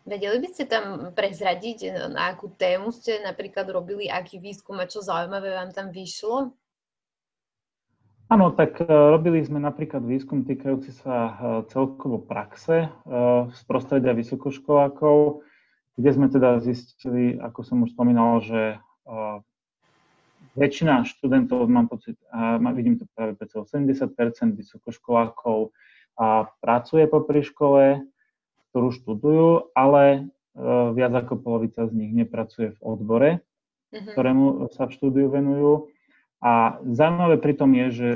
Vedeli 0.04 0.38
by 0.44 0.48
ste 0.52 0.68
tam 0.68 1.16
prezradiť, 1.16 2.12
na 2.12 2.36
akú 2.36 2.52
tému 2.52 2.92
ste 2.92 3.24
napríklad 3.24 3.72
robili, 3.72 4.12
aký 4.12 4.36
výskum 4.36 4.76
a 4.84 4.88
čo 4.88 5.00
zaujímavé 5.00 5.56
vám 5.56 5.72
tam 5.72 5.88
vyšlo? 5.96 6.52
Áno, 8.28 8.52
tak 8.52 8.84
e, 8.84 8.88
robili 8.88 9.40
sme 9.46 9.64
napríklad 9.64 10.04
výskum 10.04 10.44
týkajúci 10.44 10.92
sa 10.92 11.16
e, 11.16 11.32
celkovo 11.72 12.20
praxe 12.20 12.88
e, 12.88 12.90
z 13.48 13.62
prostredia 13.64 14.12
vysokoškolákov, 14.12 15.46
kde 15.96 16.10
sme 16.10 16.28
teda 16.28 16.60
zistili, 16.60 17.40
ako 17.40 17.60
som 17.64 17.86
už 17.86 17.94
spomínal, 17.94 18.42
že 18.42 18.82
väčšina 20.58 21.06
študentov, 21.06 21.70
mám 21.70 21.86
pocit, 21.86 22.18
a 22.34 22.58
vidím 22.74 22.98
to 22.98 23.06
práve 23.14 23.38
80% 23.38 23.86
vysokoškolákov 24.58 25.70
a 26.20 26.50
pracuje 26.62 27.10
po 27.10 27.26
škole, 27.26 28.06
ktorú 28.70 28.90
študujú, 28.94 29.50
ale 29.78 30.04
e, 30.14 30.22
viac 30.94 31.14
ako 31.14 31.42
polovica 31.42 31.86
z 31.86 31.94
nich 31.94 32.14
nepracuje 32.14 32.74
v 32.74 32.80
odbore, 32.82 33.32
uh-huh. 33.94 34.14
ktorému 34.14 34.74
sa 34.74 34.90
v 34.90 34.96
štúdiu 34.98 35.30
venujú. 35.30 35.94
A 36.44 36.76
zaujímavé 36.84 37.40
pri 37.40 37.54
tom 37.56 37.72
je, 37.72 37.88
že, 37.88 38.10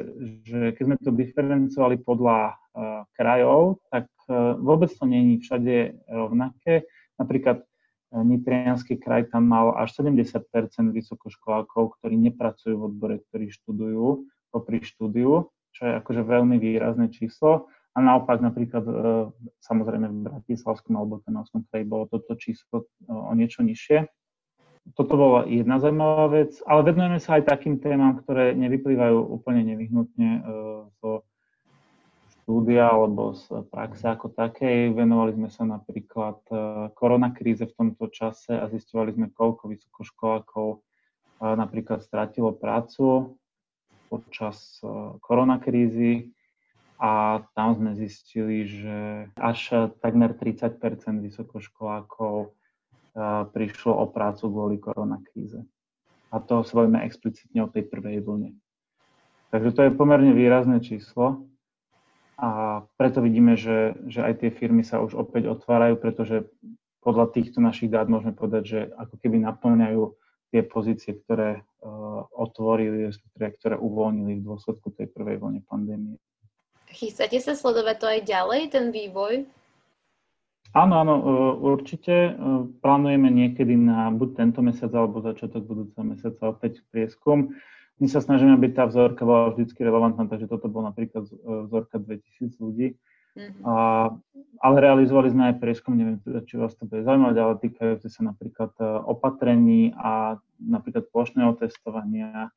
že 0.43 0.59
keď 0.75 0.83
sme 0.83 0.97
to 0.99 1.15
diferencovali 1.15 1.95
podľa 2.03 2.51
uh, 2.51 3.07
krajov, 3.15 3.79
tak 3.87 4.11
uh, 4.27 4.51
vôbec 4.59 4.91
to 4.91 5.07
není 5.07 5.39
všade 5.39 5.95
rovnaké. 6.11 6.83
Napríklad 7.15 7.63
uh, 7.63 8.23
Nitrianský 8.27 8.99
kraj 8.99 9.31
tam 9.31 9.47
mal 9.47 9.71
až 9.79 10.03
70% 10.03 10.43
vysokoškolákov, 10.91 11.95
ktorí 11.95 12.19
nepracujú 12.27 12.75
v 12.75 12.85
odbore, 12.91 13.15
ktorí 13.31 13.47
študujú 13.47 14.27
popri 14.51 14.83
štúdiu, 14.83 15.47
čo 15.71 15.87
je 15.87 15.93
akože 15.95 16.27
veľmi 16.27 16.59
výrazné 16.59 17.07
číslo. 17.15 17.71
A 17.97 18.01
naopak 18.01 18.37
napríklad 18.45 18.85
e, 18.85 18.93
samozrejme 19.57 20.05
v 20.13 20.17
Bratislavskom 20.29 20.93
alebo 20.93 21.17
Trnavskom 21.25 21.65
kraji 21.65 21.81
bolo 21.89 22.05
toto 22.05 22.37
číslo 22.37 22.85
e, 22.85 23.09
o 23.09 23.33
niečo 23.33 23.65
nižšie. 23.65 24.05
Toto 24.93 25.17
bola 25.17 25.49
jedna 25.49 25.81
zaujímavá 25.81 26.29
vec, 26.29 26.61
ale 26.69 26.93
venujeme 26.93 27.17
sa 27.17 27.41
aj 27.41 27.49
takým 27.49 27.81
témam, 27.81 28.21
ktoré 28.21 28.53
nevyplývajú 28.53 29.17
úplne 29.17 29.65
nevyhnutne 29.73 30.29
e, 30.29 30.41
zo 31.01 31.25
štúdia 32.37 32.85
alebo 32.85 33.33
z 33.33 33.65
praxe 33.73 34.05
ako 34.05 34.29
takej. 34.29 34.93
Venovali 34.93 35.33
sme 35.33 35.49
sa 35.49 35.65
napríklad 35.65 36.37
koronakríze 36.95 37.65
v 37.65 37.75
tomto 37.75 38.07
čase 38.13 38.55
a 38.55 38.69
zistovali 38.71 39.11
sme, 39.11 39.27
koľko 39.35 39.67
vysokoškolákov 39.67 40.79
napríklad 41.43 41.99
stratilo 41.99 42.55
prácu 42.55 43.35
počas 44.07 44.79
koronakrízy 45.19 46.36
a 46.97 47.45
tam 47.53 47.77
sme 47.77 47.93
zistili, 47.93 48.65
že 48.65 49.29
až 49.37 49.89
takmer 50.01 50.33
30% 50.33 50.81
vysokoškolákov 51.21 52.57
prišlo 53.53 53.93
o 53.93 54.05
prácu 54.09 54.43
kvôli 54.49 54.77
koronakríze. 54.81 55.61
A 56.33 56.41
to 56.41 56.61
bavíme 56.61 57.01
explicitne 57.05 57.65
o 57.65 57.71
tej 57.71 57.87
prvej 57.87 58.21
vlne. 58.21 58.57
Takže 59.49 59.71
to 59.71 59.81
je 59.87 59.95
pomerne 59.95 60.35
výrazné 60.35 60.83
číslo 60.83 61.47
a 62.37 62.83
preto 62.99 63.23
vidíme, 63.23 63.55
že, 63.55 63.95
že 64.05 64.21
aj 64.21 64.43
tie 64.43 64.49
firmy 64.51 64.83
sa 64.83 64.99
už 64.99 65.15
opäť 65.15 65.49
otvárajú, 65.49 65.95
pretože 65.97 66.45
podľa 67.01 67.31
týchto 67.31 67.63
našich 67.63 67.87
dát 67.87 68.11
môžeme 68.11 68.35
povedať, 68.35 68.63
že 68.67 68.79
ako 68.99 69.15
keby 69.23 69.39
naplňajú 69.47 70.03
tie 70.51 70.61
pozície, 70.67 71.15
ktoré 71.15 71.63
uh, 71.63 72.27
otvorili, 72.35 73.07
ktoré 73.35 73.75
uvoľnili 73.79 74.39
v 74.39 74.45
dôsledku 74.45 74.91
tej 74.91 75.07
prvej 75.15 75.39
vlne 75.39 75.61
pandémie. 75.63 76.19
Chystáte 76.97 77.37
sa 77.37 77.53
sledovať 77.53 77.95
to 78.01 78.07
aj 78.09 78.19
ďalej, 78.25 78.61
ten 78.73 78.89
vývoj? 78.89 79.45
Áno, 80.73 80.93
áno, 80.97 81.13
e, 81.13 81.25
určite. 81.77 82.13
E, 82.13 82.31
plánujeme 82.81 83.29
niekedy 83.29 83.77
na 83.77 84.09
buď 84.09 84.29
tento 84.33 84.65
mesiac 84.65 84.89
alebo 84.97 85.21
začiatok 85.21 85.61
budúceho 85.61 86.01
mesiaca 86.01 86.49
opäť 86.49 86.81
prieskum. 86.89 87.53
my 88.01 88.07
sa 88.09 88.17
snažíme, 88.17 88.57
aby 88.57 88.73
tá 88.73 88.89
vzorka 88.89 89.25
bola 89.25 89.53
vždy 89.53 89.77
relevantná, 89.77 90.25
takže 90.25 90.49
toto 90.49 90.69
bol 90.69 90.85
napríklad 90.85 91.29
vzorka 91.69 92.01
2000 92.01 92.57
ľudí. 92.57 92.97
Mm-hmm. 93.37 93.61
A, 93.69 93.73
ale 94.65 94.75
realizovali 94.81 95.29
sme 95.29 95.53
aj 95.53 95.61
prieskum, 95.61 95.93
neviem 95.93 96.17
teda, 96.25 96.41
či 96.41 96.57
vás 96.57 96.73
to 96.73 96.89
bude 96.89 97.05
zaujímať, 97.05 97.35
ale 97.37 97.61
týkajúce 97.61 98.09
sa 98.09 98.25
napríklad 98.25 98.73
e, 98.81 98.85
opatrení 99.05 99.93
a 99.93 100.41
napríklad 100.57 101.05
plošného 101.13 101.53
testovania 101.61 102.49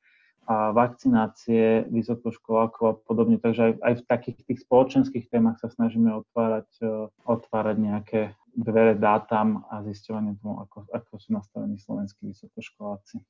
a 0.50 0.74
vakcinácie 0.74 1.86
vysokoškolákov 1.94 2.84
a 2.90 2.94
podobne. 3.06 3.38
Takže 3.38 3.70
aj, 3.70 3.72
aj 3.86 3.94
v 4.02 4.06
takých 4.10 4.38
tých 4.50 4.60
spoločenských 4.66 5.30
témach 5.30 5.62
sa 5.62 5.70
snažíme 5.70 6.10
otvárať, 6.10 6.66
e, 6.82 7.06
otvárať 7.22 7.76
nejaké 7.78 8.20
dvere 8.58 8.98
dátam 8.98 9.62
a 9.70 9.86
zisťovanie 9.86 10.34
tomu, 10.42 10.58
ako, 10.66 10.90
ako 10.90 11.12
sú 11.22 11.38
nastavení 11.38 11.78
slovenskí 11.78 12.34
vysokoškoláci. 12.34 13.22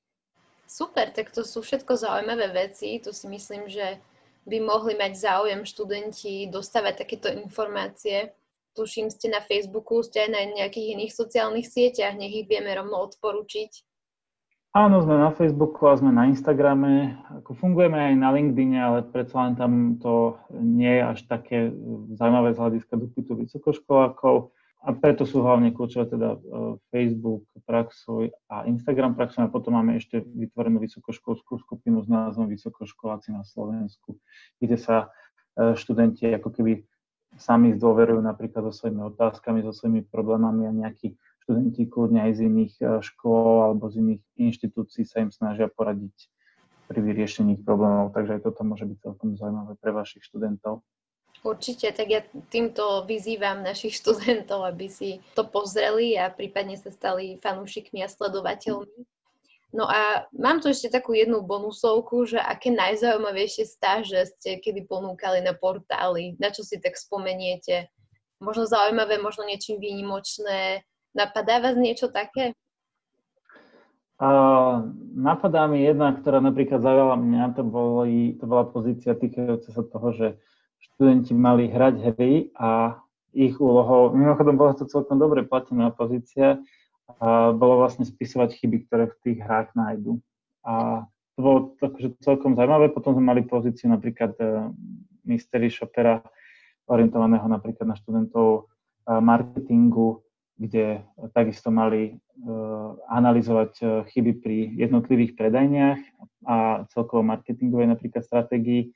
Super, 0.64 1.12
tak 1.12 1.28
to 1.28 1.44
sú 1.44 1.60
všetko 1.60 1.92
zaujímavé 2.00 2.56
veci. 2.56 2.96
Tu 3.04 3.12
si 3.12 3.28
myslím, 3.28 3.68
že 3.68 4.00
by 4.48 4.56
mohli 4.64 4.96
mať 4.96 5.12
záujem 5.20 5.60
študenti 5.68 6.48
dostávať 6.48 7.04
takéto 7.04 7.28
informácie. 7.28 8.32
Tuším, 8.72 9.12
ste 9.12 9.28
na 9.28 9.44
Facebooku, 9.44 10.00
ste 10.00 10.24
aj 10.24 10.30
na 10.32 10.42
nejakých 10.56 10.96
iných 10.96 11.12
sociálnych 11.12 11.68
sieťach, 11.68 12.16
nech 12.16 12.32
ich 12.32 12.48
vieme 12.48 12.72
rovno 12.72 12.96
odporučiť. 13.12 13.89
Áno, 14.70 15.02
sme 15.02 15.18
na 15.18 15.34
Facebooku 15.34 15.90
a 15.90 15.98
sme 15.98 16.14
na 16.14 16.30
Instagrame. 16.30 17.18
Ako 17.42 17.58
fungujeme 17.58 17.98
aj 17.98 18.14
na 18.14 18.30
LinkedIne, 18.30 18.78
ale 18.78 18.98
predsa 19.02 19.42
len 19.42 19.58
tam 19.58 19.98
to 19.98 20.38
nie 20.54 20.94
je 20.94 21.02
až 21.02 21.18
také 21.26 21.58
zaujímavé 22.14 22.54
z 22.54 22.60
hľadiska 22.62 22.94
dopytu 22.94 23.34
vysokoškolákov. 23.34 24.54
A 24.86 24.94
preto 24.94 25.26
sú 25.26 25.42
hlavne 25.42 25.74
kľúčové 25.74 26.14
teda 26.14 26.38
e, 26.38 26.78
Facebook, 26.94 27.50
Praxoj 27.66 28.30
a 28.46 28.64
Instagram 28.70 29.18
Praxoj 29.18 29.50
a 29.50 29.52
potom 29.52 29.74
máme 29.74 29.98
ešte 29.98 30.22
vytvorenú 30.22 30.78
vysokoškolskú 30.78 31.58
skupinu 31.60 32.00
s 32.00 32.08
názvom 32.08 32.46
Vysokoškoláci 32.46 33.34
na 33.34 33.42
Slovensku, 33.42 34.22
kde 34.62 34.78
sa 34.78 35.10
e, 35.58 35.74
študenti 35.74 36.30
ako 36.30 36.48
keby 36.48 36.86
sami 37.36 37.74
zdôverujú 37.74 38.22
napríklad 38.22 38.70
so 38.70 38.86
svojimi 38.86 39.02
otázkami, 39.18 39.66
so 39.66 39.74
svojimi 39.74 40.06
problémami 40.06 40.70
a 40.70 40.72
nejakí 40.72 41.18
študenti 41.44 41.88
kľudne 41.88 42.20
aj 42.28 42.32
z 42.36 42.40
iných 42.46 42.74
e, 42.78 42.84
škôl 43.00 43.70
alebo 43.70 43.88
z 43.88 44.00
iných 44.00 44.22
inštitúcií 44.36 45.02
sa 45.08 45.24
im 45.24 45.32
snažia 45.32 45.66
poradiť 45.66 46.14
pri 46.90 47.00
vyriešení 47.06 47.62
problémov, 47.62 48.10
takže 48.10 48.38
aj 48.38 48.50
toto 48.50 48.66
môže 48.66 48.82
byť 48.82 48.98
celkom 48.98 49.38
zaujímavé 49.38 49.78
pre 49.78 49.94
vašich 49.94 50.26
študentov. 50.26 50.82
Určite, 51.40 51.88
tak 51.96 52.12
ja 52.12 52.20
týmto 52.52 53.08
vyzývam 53.08 53.64
našich 53.64 53.96
študentov, 53.96 54.60
aby 54.66 54.92
si 54.92 55.24
to 55.32 55.46
pozreli 55.48 56.18
a 56.20 56.28
prípadne 56.28 56.76
sa 56.76 56.92
stali 56.92 57.40
fanúšikmi 57.40 58.04
a 58.04 58.12
sledovateľmi. 58.12 59.08
No 59.70 59.86
a 59.86 60.26
mám 60.34 60.58
tu 60.58 60.66
ešte 60.66 60.90
takú 60.90 61.14
jednu 61.14 61.46
bonusovku, 61.46 62.26
že 62.26 62.42
aké 62.42 62.74
najzaujímavejšie 62.74 63.64
stáže 63.70 64.26
ste 64.36 64.58
kedy 64.58 64.90
ponúkali 64.90 65.46
na 65.46 65.54
portáli, 65.54 66.34
na 66.42 66.50
čo 66.50 66.66
si 66.66 66.82
tak 66.82 66.98
spomeniete? 66.98 67.86
Možno 68.42 68.66
zaujímavé, 68.66 69.22
možno 69.22 69.46
niečím 69.46 69.78
výnimočné. 69.78 70.82
Napadá 71.10 71.58
vás 71.58 71.74
niečo 71.74 72.06
také? 72.10 72.54
Uh, 74.20 74.92
napadá 75.16 75.64
mi 75.64 75.80
jedna, 75.80 76.12
ktorá 76.12 76.44
napríklad 76.44 76.84
zaujala 76.84 77.16
mňa, 77.16 77.56
to, 77.56 77.64
boli, 77.64 78.36
to 78.36 78.44
bola 78.44 78.68
pozícia 78.68 79.16
týkajúca 79.16 79.72
sa 79.72 79.80
toho, 79.80 80.08
že 80.12 80.26
študenti 80.76 81.32
mali 81.32 81.72
hrať 81.72 81.94
hry 82.12 82.52
a 82.52 83.00
ich 83.32 83.56
úlohou, 83.56 84.12
mimochodom 84.12 84.60
bola 84.60 84.76
to 84.76 84.84
celkom 84.84 85.16
dobre 85.16 85.40
platená 85.48 85.88
pozícia, 85.88 86.60
a 87.18 87.50
bolo 87.50 87.80
vlastne 87.82 88.06
spisovať 88.06 88.60
chyby, 88.60 88.86
ktoré 88.86 89.10
v 89.10 89.18
tých 89.24 89.38
hrách 89.42 89.74
nájdu. 89.74 90.20
A 90.62 91.02
to 91.34 91.38
bolo 91.40 91.58
akože 91.80 92.20
celkom 92.22 92.54
zaujímavé. 92.54 92.92
Potom 92.92 93.16
sme 93.16 93.24
mali 93.34 93.42
pozíciu 93.42 93.90
napríklad 93.90 94.36
uh, 94.38 94.68
mystery 95.26 95.72
shopera, 95.72 96.22
orientovaného 96.86 97.48
napríklad 97.50 97.88
na 97.88 97.96
študentov 97.96 98.68
uh, 98.68 99.18
marketingu, 99.18 100.22
kde 100.60 101.00
takisto 101.32 101.72
mali 101.72 102.20
uh, 102.44 102.92
analyzovať 103.08 104.04
chyby 104.12 104.32
pri 104.44 104.56
jednotlivých 104.76 105.40
predajniach 105.40 106.00
a 106.44 106.84
celkovo 106.92 107.24
marketingovej 107.24 107.96
napríklad 107.96 108.20
stratégii 108.20 108.92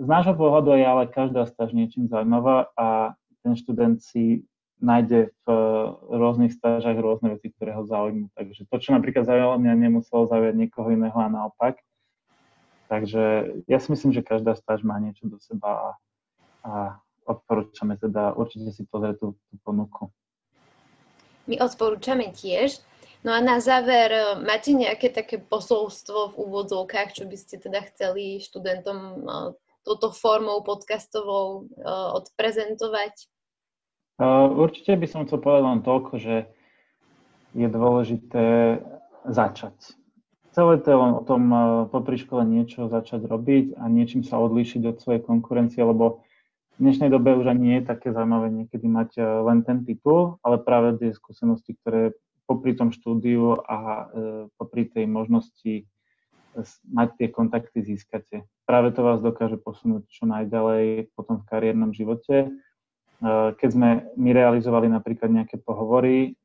z 0.00 0.06
nášho 0.08 0.32
pohľadu 0.34 0.72
je 0.72 0.86
ale 0.88 1.04
každá 1.12 1.44
stáž 1.44 1.76
niečím 1.76 2.08
zaujímavá 2.08 2.72
a 2.80 3.12
ten 3.44 3.52
študent 3.52 4.00
si 4.00 4.48
nájde 4.80 5.32
v 5.44 5.46
rôznych 6.08 6.56
stážach 6.56 6.96
rôzne 6.96 7.36
veci, 7.36 7.52
ktoré 7.52 7.76
ho 7.76 7.84
zaujímujú. 7.84 8.32
Takže 8.32 8.60
to, 8.68 8.76
čo 8.80 8.90
napríklad 8.96 9.28
zaujalo 9.28 9.60
mňa, 9.60 9.72
nemuselo 9.76 10.28
zaujať 10.28 10.54
niekoho 10.56 10.88
iného 10.92 11.16
a 11.16 11.28
naopak. 11.28 11.76
Takže 12.88 13.52
ja 13.68 13.78
si 13.80 13.88
myslím, 13.92 14.12
že 14.12 14.24
každá 14.24 14.56
stáž 14.56 14.84
má 14.84 14.96
niečo 15.00 15.28
do 15.28 15.40
seba 15.40 15.68
a, 15.72 15.88
a 16.64 16.72
odporúčame 17.24 17.96
teda 17.96 18.36
určite 18.36 18.72
si 18.72 18.84
pozrieť 18.88 19.24
tú, 19.24 19.28
tú 19.48 19.54
ponuku. 19.64 20.08
My 21.44 21.60
odporúčame 21.60 22.32
tiež. 22.32 22.80
No 23.24 23.32
a 23.32 23.40
na 23.40 23.56
záver, 23.56 24.12
e, 24.12 24.24
máte 24.44 24.76
nejaké 24.76 25.08
také 25.08 25.40
posolstvo 25.40 26.36
v 26.36 26.38
úvodzovkách, 26.44 27.16
čo 27.16 27.24
by 27.24 27.36
ste 27.40 27.56
teda 27.56 27.80
chceli 27.88 28.36
študentom 28.40 28.98
e, 29.00 29.16
touto 29.80 30.12
formou 30.12 30.60
podcastovou 30.60 31.68
e, 31.72 31.88
odprezentovať? 32.20 33.28
Určite 34.54 34.94
by 34.94 35.06
som 35.10 35.26
chcel 35.26 35.42
povedať 35.42 35.64
len 35.66 35.80
toľko, 35.82 36.12
že 36.22 36.46
je 37.56 37.66
dôležité 37.66 38.78
začať. 39.26 39.74
Celé 40.54 40.78
to 40.78 40.86
je 40.86 40.98
len 41.02 41.12
o 41.18 41.22
tom 41.26 41.42
popri 41.90 42.14
škole 42.14 42.46
niečo 42.46 42.86
začať 42.86 43.26
robiť 43.26 43.74
a 43.74 43.90
niečím 43.90 44.22
sa 44.22 44.38
odlíšiť 44.38 44.86
od 44.86 45.02
svojej 45.02 45.18
konkurencie, 45.18 45.82
lebo 45.82 46.22
v 46.74 46.78
dnešnej 46.82 47.06
dobe 47.06 47.38
už 47.38 47.46
ani 47.46 47.62
nie 47.62 47.76
je 47.78 47.86
také 47.86 48.10
zaujímavé 48.10 48.50
niekedy 48.50 48.86
mať 48.90 49.22
len 49.46 49.62
ten 49.62 49.86
titul, 49.86 50.42
ale 50.42 50.58
práve 50.58 50.98
tie 50.98 51.14
skúsenosti, 51.14 51.78
ktoré 51.78 52.18
popri 52.50 52.74
tom 52.74 52.92
štúdiu 52.92 53.62
a 53.64 53.78
e, 53.78 54.04
popri 54.60 54.84
tej 54.84 55.08
možnosti 55.08 55.88
mať 56.86 57.08
tie 57.18 57.28
kontakty 57.34 57.82
získate. 57.82 58.46
Práve 58.68 58.94
to 58.94 59.02
vás 59.02 59.18
dokáže 59.18 59.58
posunúť 59.58 60.06
čo 60.06 60.28
najďalej 60.28 61.10
potom 61.18 61.42
v 61.42 61.48
kariérnom 61.48 61.90
živote. 61.96 62.46
E, 62.46 62.48
keď 63.54 63.68
sme 63.70 63.88
my 64.14 64.30
realizovali 64.34 64.90
napríklad 64.90 65.32
nejaké 65.32 65.56
pohovory, 65.62 66.36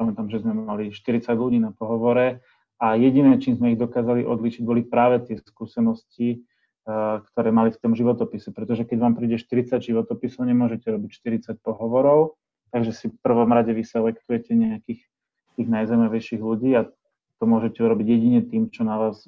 pamätám, 0.00 0.32
že 0.32 0.40
sme 0.40 0.56
mali 0.56 0.88
40 0.90 1.30
ľudí 1.36 1.60
na 1.60 1.70
pohovore 1.70 2.40
a 2.80 2.96
jediné, 2.96 3.36
čím 3.38 3.60
sme 3.60 3.76
ich 3.76 3.80
dokázali 3.80 4.24
odlišiť, 4.24 4.62
boli 4.64 4.82
práve 4.84 5.24
tie 5.24 5.36
skúsenosti, 5.40 6.28
e, 6.32 6.55
ktoré 6.86 7.50
mali 7.50 7.74
v 7.74 7.80
tom 7.82 7.98
životopise. 7.98 8.54
Pretože 8.54 8.86
keď 8.86 8.98
vám 9.02 9.14
príde 9.18 9.42
40 9.42 9.82
životopisov, 9.82 10.46
nemôžete 10.46 10.86
robiť 10.86 11.10
40 11.50 11.58
pohovorov, 11.58 12.38
Takže 12.76 12.92
si 12.92 13.06
v 13.08 13.16
prvom 13.22 13.48
rade 13.48 13.70
vyselektujete 13.70 14.52
nejakých 14.52 15.00
tých 15.56 15.68
najzaujímavejších 15.70 16.42
ľudí 16.42 16.76
a 16.76 16.84
to 17.40 17.44
môžete 17.44 17.80
urobiť 17.80 18.06
jedine 18.06 18.40
tým, 18.42 18.68
čo 18.72 18.82
na 18.82 19.00
vás 19.00 19.24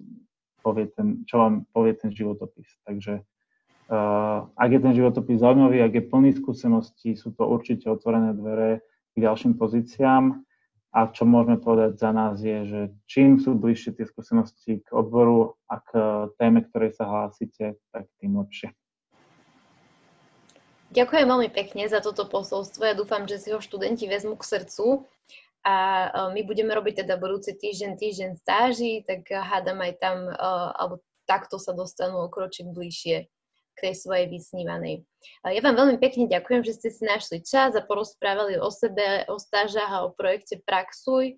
povie 0.61 0.90
ten, 0.90 1.25
čo 1.25 1.40
vám 1.40 1.64
povie 1.71 1.94
ten 1.94 2.11
životopis. 2.11 2.66
Takže 2.85 3.23
uh, 3.23 4.38
ak 4.53 4.68
je 4.68 4.81
ten 4.85 4.92
životopis 4.92 5.40
zaujímavý, 5.40 5.81
ak 5.81 5.92
je 5.97 6.05
plný 6.05 6.31
skúseností, 6.37 7.14
sú 7.14 7.33
to 7.33 7.47
určite 7.47 7.87
otvorené 7.88 8.35
dvere 8.35 8.85
k 9.14 9.16
ďalším 9.23 9.57
pozíciám. 9.57 10.44
A 10.88 11.12
čo 11.12 11.29
môžeme 11.29 11.61
povedať 11.61 12.01
za 12.01 12.11
nás 12.16 12.40
je, 12.40 12.64
že 12.64 12.81
čím 13.05 13.37
sú 13.37 13.53
bližšie 13.53 13.92
tie 13.92 14.09
skúsenosti 14.09 14.81
k 14.81 14.88
odboru 14.88 15.61
a 15.68 15.85
k 15.85 15.90
téme, 16.40 16.64
ktorej 16.64 16.96
sa 16.96 17.05
hlásite, 17.05 17.77
tak 17.92 18.09
tým 18.24 18.40
lepšie. 18.40 18.72
Ďakujem 20.88 21.27
veľmi 21.29 21.51
pekne 21.53 21.85
za 21.85 22.01
toto 22.01 22.24
posolstvo. 22.24 22.81
Ja 22.81 22.96
dúfam, 22.96 23.29
že 23.29 23.37
si 23.37 23.53
ho 23.53 23.61
študenti 23.61 24.09
vezmú 24.09 24.40
k 24.40 24.48
srdcu. 24.48 25.05
A 25.61 25.77
e, 25.77 26.09
my 26.33 26.40
budeme 26.48 26.72
robiť 26.72 27.05
teda 27.05 27.20
budúci 27.20 27.53
týždeň, 27.53 28.01
týždeň 28.01 28.31
stáži, 28.40 29.05
tak 29.05 29.29
hádam 29.29 29.85
aj 29.85 29.92
tam, 30.01 30.16
e, 30.24 30.35
alebo 30.72 31.05
takto 31.29 31.61
sa 31.61 31.77
dostanú 31.77 32.24
okročiť 32.24 32.64
bližšie 32.72 33.16
k 33.79 33.91
tej 33.91 33.95
svojej 33.95 34.27
vysnívanej. 34.27 35.07
Ja 35.47 35.62
vám 35.62 35.79
veľmi 35.79 36.03
pekne 36.03 36.27
ďakujem, 36.27 36.67
že 36.67 36.75
ste 36.75 36.88
si 36.91 37.07
našli 37.07 37.38
čas 37.47 37.79
a 37.79 37.87
porozprávali 37.87 38.59
o 38.59 38.67
sebe, 38.75 39.23
o 39.31 39.38
stážach 39.38 39.87
a 39.87 40.03
o 40.03 40.11
projekte 40.11 40.59
Praxuj. 40.67 41.33
E, 41.33 41.37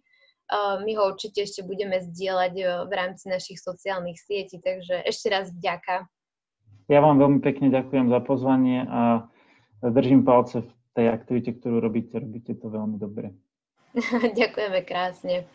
my 0.57 0.92
ho 0.96 1.12
určite 1.12 1.44
ešte 1.44 1.61
budeme 1.61 2.00
zdieľať 2.00 2.55
v 2.88 2.92
rámci 2.96 3.29
našich 3.29 3.61
sociálnych 3.61 4.16
sietí, 4.16 4.57
takže 4.57 5.05
ešte 5.05 5.29
raz 5.29 5.53
vďaka. 5.53 6.09
Ja 6.88 7.05
vám 7.05 7.20
veľmi 7.20 7.38
pekne 7.44 7.68
ďakujem 7.68 8.09
za 8.09 8.18
pozvanie 8.24 8.88
a 8.88 9.31
držím 9.85 10.24
palce 10.24 10.64
v 10.64 10.70
tej 10.96 11.07
aktivite, 11.12 11.55
ktorú 11.55 11.79
robíte. 11.79 12.18
Robíte 12.18 12.57
to 12.59 12.66
veľmi 12.66 12.98
dobre. 12.98 13.31
Ďakujeme 14.40 14.81
krásne. 14.83 15.46